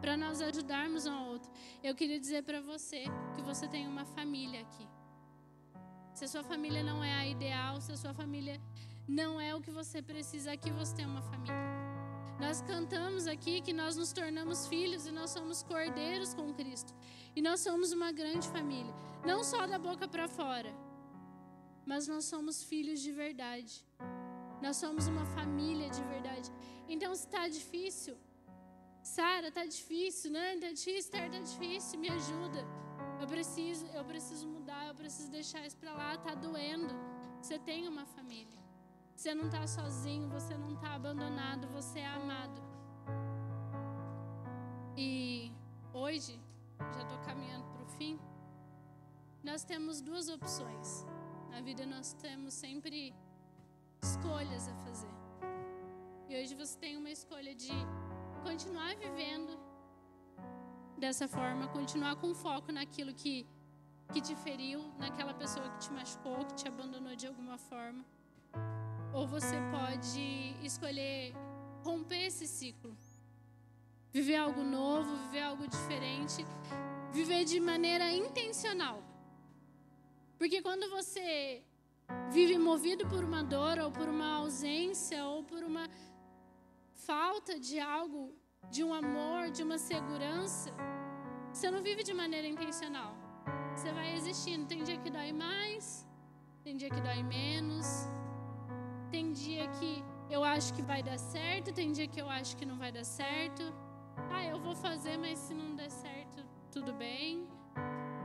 [0.00, 1.50] para nós ajudarmos um ao outro.
[1.82, 3.04] Eu queria dizer para você
[3.34, 4.88] que você tem uma família aqui.
[6.14, 8.60] Se a sua família não é a ideal, se a sua família
[9.06, 11.77] não é o que você precisa, aqui você tem uma família.
[12.40, 16.94] Nós cantamos aqui que nós nos tornamos filhos e nós somos cordeiros com Cristo.
[17.34, 18.94] E nós somos uma grande família.
[19.26, 20.72] Não só da boca para fora,
[21.84, 23.84] mas nós somos filhos de verdade.
[24.62, 26.48] Nós somos uma família de verdade.
[26.88, 28.16] Então, se está difícil,
[29.02, 30.30] Sara, está difícil?
[30.32, 32.64] Está difícil, Esther, está difícil, me ajuda.
[33.20, 36.94] Eu preciso, eu preciso mudar, eu preciso deixar isso para lá, está doendo.
[37.40, 38.67] Você tem uma família.
[39.18, 42.62] Você não está sozinho, você não está abandonado, você é amado.
[44.96, 45.50] E
[45.92, 46.40] hoje,
[46.94, 48.16] já estou caminhando para o fim.
[49.42, 51.04] Nós temos duas opções.
[51.50, 53.12] Na vida nós temos sempre
[54.00, 55.14] escolhas a fazer.
[56.28, 57.72] E hoje você tem uma escolha de
[58.44, 59.58] continuar vivendo
[60.96, 63.44] dessa forma, continuar com foco naquilo que,
[64.12, 68.04] que te feriu, naquela pessoa que te machucou, que te abandonou de alguma forma.
[69.12, 71.34] Ou você pode escolher
[71.82, 72.96] romper esse ciclo.
[74.12, 76.44] Viver algo novo, viver algo diferente,
[77.12, 79.02] viver de maneira intencional.
[80.38, 81.62] Porque quando você
[82.30, 85.88] vive movido por uma dor, ou por uma ausência, ou por uma
[86.94, 88.34] falta de algo,
[88.70, 90.70] de um amor, de uma segurança,
[91.52, 93.16] você não vive de maneira intencional.
[93.74, 94.66] Você vai existindo.
[94.66, 96.06] Tem dia que dói mais,
[96.62, 97.86] tem dia que dói menos,
[99.08, 102.64] tem dia que eu acho que vai dar certo, tem dia que eu acho que
[102.64, 103.62] não vai dar certo.
[104.30, 107.48] Ah, eu vou fazer, mas se não der certo, tudo bem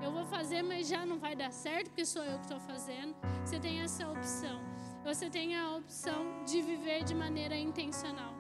[0.04, 3.16] eu vou fazer, mas já não vai dar certo porque sou eu que estou fazendo.
[3.44, 4.62] Você tem essa opção.
[5.06, 8.34] Você tem a opção de viver de maneira intencional.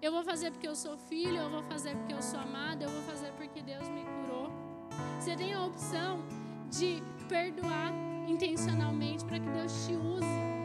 [0.00, 2.90] Eu vou fazer porque eu sou filho, eu vou fazer porque eu sou amada, eu
[2.90, 4.50] vou fazer porque Deus me curou.
[5.18, 6.22] Você tem a opção
[6.70, 7.92] de perdoar
[8.28, 10.61] intencionalmente para que Deus te use.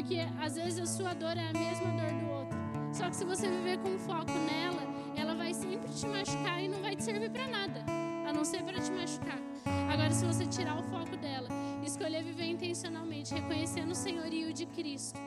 [0.00, 2.58] Porque às vezes a sua dor é a mesma dor do outro.
[2.90, 4.82] Só que se você viver com foco nela,
[5.14, 7.84] ela vai sempre te machucar e não vai te servir para nada,
[8.26, 9.38] a não ser para te machucar.
[9.92, 11.48] Agora, se você tirar o foco dela,
[11.84, 15.20] escolher viver intencionalmente, reconhecendo o senhorio de Cristo,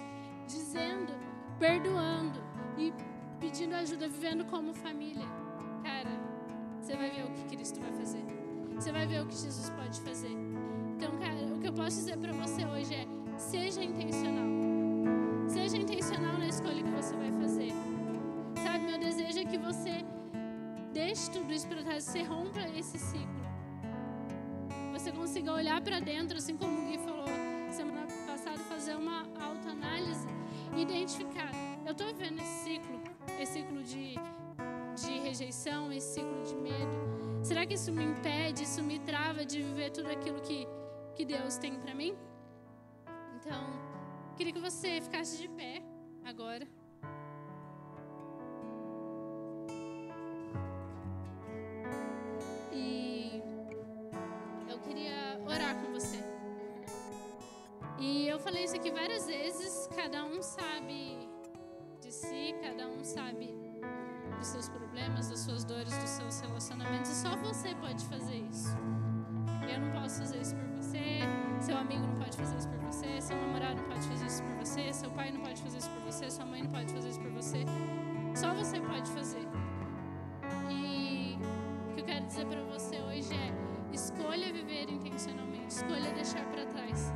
[0.48, 1.14] dizendo,
[1.60, 2.42] perdoando
[2.76, 2.92] e
[3.40, 5.28] pedindo ajuda, vivendo como família,
[5.84, 6.10] cara,
[6.82, 8.26] você vai ver o que Cristo vai fazer.
[8.74, 10.36] Você vai ver o que Jesus pode fazer.
[10.96, 14.50] Então, cara, o que eu posso dizer para você hoje é: seja intencional.
[15.48, 17.72] Seja intencional na escolha que você vai fazer.
[18.64, 20.06] Sabe, meu desejo é que você
[20.94, 23.44] deixe tudo isso para trás, você rompa esse ciclo.
[24.94, 27.26] Você consiga olhar para dentro, assim como o Gui falou
[27.72, 30.28] semana passada, fazer uma autoanálise
[30.76, 31.52] e identificar:
[31.86, 33.02] eu estou vivendo esse ciclo,
[33.40, 34.16] esse ciclo de,
[34.96, 37.44] de rejeição, esse ciclo de medo.
[37.44, 40.66] Será que isso me impede, isso me trava de viver tudo aquilo que,
[41.14, 42.16] que Deus tem para mim?
[43.46, 43.62] Então,
[44.38, 45.84] queria que você ficasse de pé
[46.24, 46.66] agora.
[52.72, 53.44] E
[54.70, 56.24] eu queria orar com você.
[58.00, 61.28] E eu falei isso aqui várias vezes, cada um sabe
[62.00, 63.54] de si, cada um sabe
[64.40, 68.70] dos seus problemas, das suas dores, dos seus relacionamentos, e só você pode fazer isso.
[69.70, 71.20] Eu não posso fazer isso por você,
[71.64, 74.66] seu amigo não pode fazer isso por você, seu namorado não pode fazer isso por
[74.66, 77.22] você, seu pai não pode fazer isso por você, sua mãe não pode fazer isso
[77.22, 77.64] por você.
[78.36, 79.48] Só você pode fazer.
[80.70, 81.38] E
[81.90, 83.54] o que eu quero dizer para você hoje é:
[83.94, 87.14] escolha viver intencionalmente, escolha deixar para trás.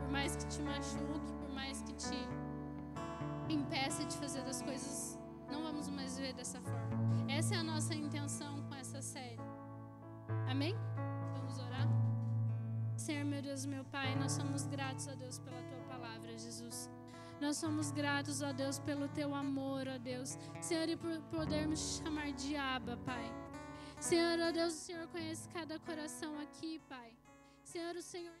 [0.00, 1.33] Por mais que te machuque,
[13.54, 16.90] Deus, meu Pai, nós somos gratos a Deus pela tua palavra, Jesus.
[17.40, 20.36] Nós somos gratos a Deus pelo teu amor, ó Deus.
[20.60, 23.32] Senhor, e por podermos te chamar de Aba, Pai.
[24.00, 27.12] Senhor, ó Deus, o Senhor conhece cada coração aqui, Pai.
[27.62, 28.34] Senhor, o Senhor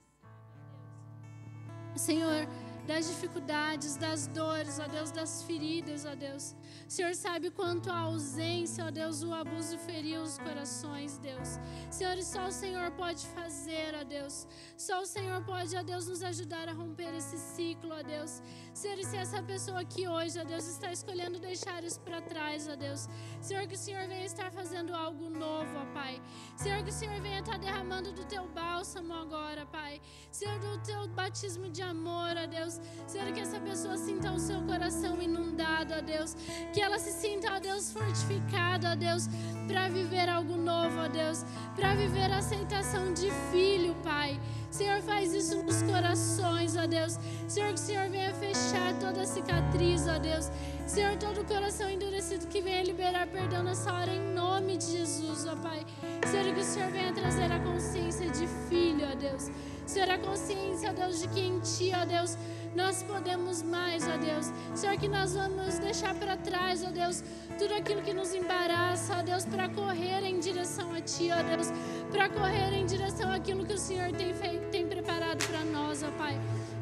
[1.94, 2.48] Senhor,
[2.86, 6.54] das dificuldades, das dores, ó Deus, das feridas, ó Deus.
[6.86, 11.58] O Senhor sabe quanto a ausência, ó Deus, o abuso feriu os corações, Deus.
[11.90, 14.46] Senhor, só o Senhor pode fazer, ó Deus.
[14.76, 18.42] Só o Senhor pode, ó Deus, nos ajudar a romper esse ciclo, ó Deus.
[18.74, 22.76] Senhor, se essa pessoa aqui hoje, ó Deus, está escolhendo deixar isso para trás, ó
[22.76, 23.08] Deus.
[23.40, 26.20] Senhor, que o Senhor venha estar fazendo algo novo, ó Pai.
[26.56, 30.00] Senhor, que o Senhor venha estar derramando do teu bálsamo agora, Pai.
[30.30, 32.73] Senhor, do teu batismo de amor, ó Deus.
[33.06, 36.36] Senhor, que essa pessoa sinta o seu coração inundado, ó Deus.
[36.72, 39.28] Que ela se sinta, ó Deus, fortificada, ó Deus,
[39.66, 41.44] para viver algo novo, ó Deus.
[41.76, 44.40] Para viver a aceitação de filho, Pai.
[44.70, 47.16] Senhor, faz isso nos corações, ó Deus.
[47.46, 50.50] Senhor, que o Senhor venha fechar toda cicatriz, ó Deus.
[50.86, 55.46] Senhor, todo o coração endurecido que venha liberar perdão nessa hora, em nome de Jesus,
[55.46, 55.86] ó Pai.
[56.28, 59.48] Senhor, que o Senhor venha trazer a consciência de filho, ó Deus.
[59.86, 62.36] Senhor, a consciência, ó Deus, de que em Ti, ó Deus,
[62.74, 64.52] nós podemos mais, ó Deus.
[64.74, 67.22] Senhor, que nós vamos deixar para trás, ó Deus,
[67.58, 71.68] tudo aquilo que nos embaraça, ó Deus, para correr em direção a Ti, ó Deus,
[72.10, 76.10] para correr em direção àquilo que o Senhor tem, feito, tem preparado para nós, ó
[76.12, 76.38] Pai.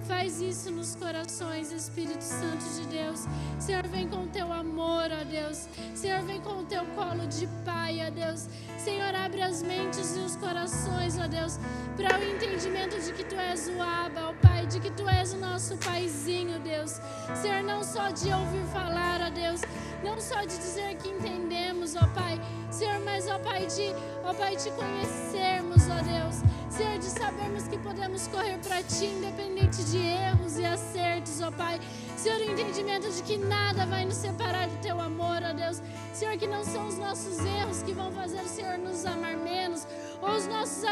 [0.07, 3.25] Faz isso nos corações, Espírito Santo de Deus.
[3.59, 5.69] Senhor, vem com teu amor, ó Deus.
[5.95, 8.49] Senhor, vem com o teu colo de Pai, ó Deus.
[8.79, 11.59] Senhor, abre as mentes e os corações, ó Deus,
[11.97, 15.33] para o entendimento de que Tu és o Abba, ó Pai, de que Tu és
[15.35, 17.01] o nosso Paizinho, Deus.
[17.41, 19.61] Senhor, não só de ouvir falar, ó Deus,
[20.03, 22.41] não só de dizer que entendemos, ó Pai,
[22.71, 23.95] Senhor, mas, ó Pai, de,
[24.25, 26.43] ó Pai, te conhecermos, ó Deus.
[26.73, 31.79] Senhor, de sabermos que podemos correr para Ti, independente de erros e acertos, ó Pai.
[32.17, 35.83] Senhor, o entendimento de que nada vai nos separar do Teu amor, ó Deus.
[36.15, 39.87] Senhor, que não são os nossos erros que vão fazer o Senhor nos amar menos,
[40.23, 40.83] ou os nossos,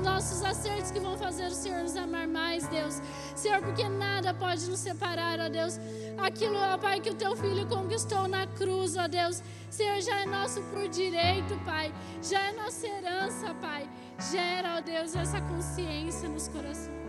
[0.00, 3.02] nossos acertos que vão fazer o Senhor nos amar mais, Deus.
[3.34, 5.80] Senhor, porque nada pode nos separar, ó Deus.
[6.18, 9.42] Aquilo, ó Pai, que o Teu Filho conquistou na cruz, ó Deus.
[9.68, 11.92] Senhor, já é nosso por direito, Pai.
[12.22, 13.88] Já é nossa herança, Pai.
[14.30, 17.05] Gera, ó Deus, essa consciência nos corações.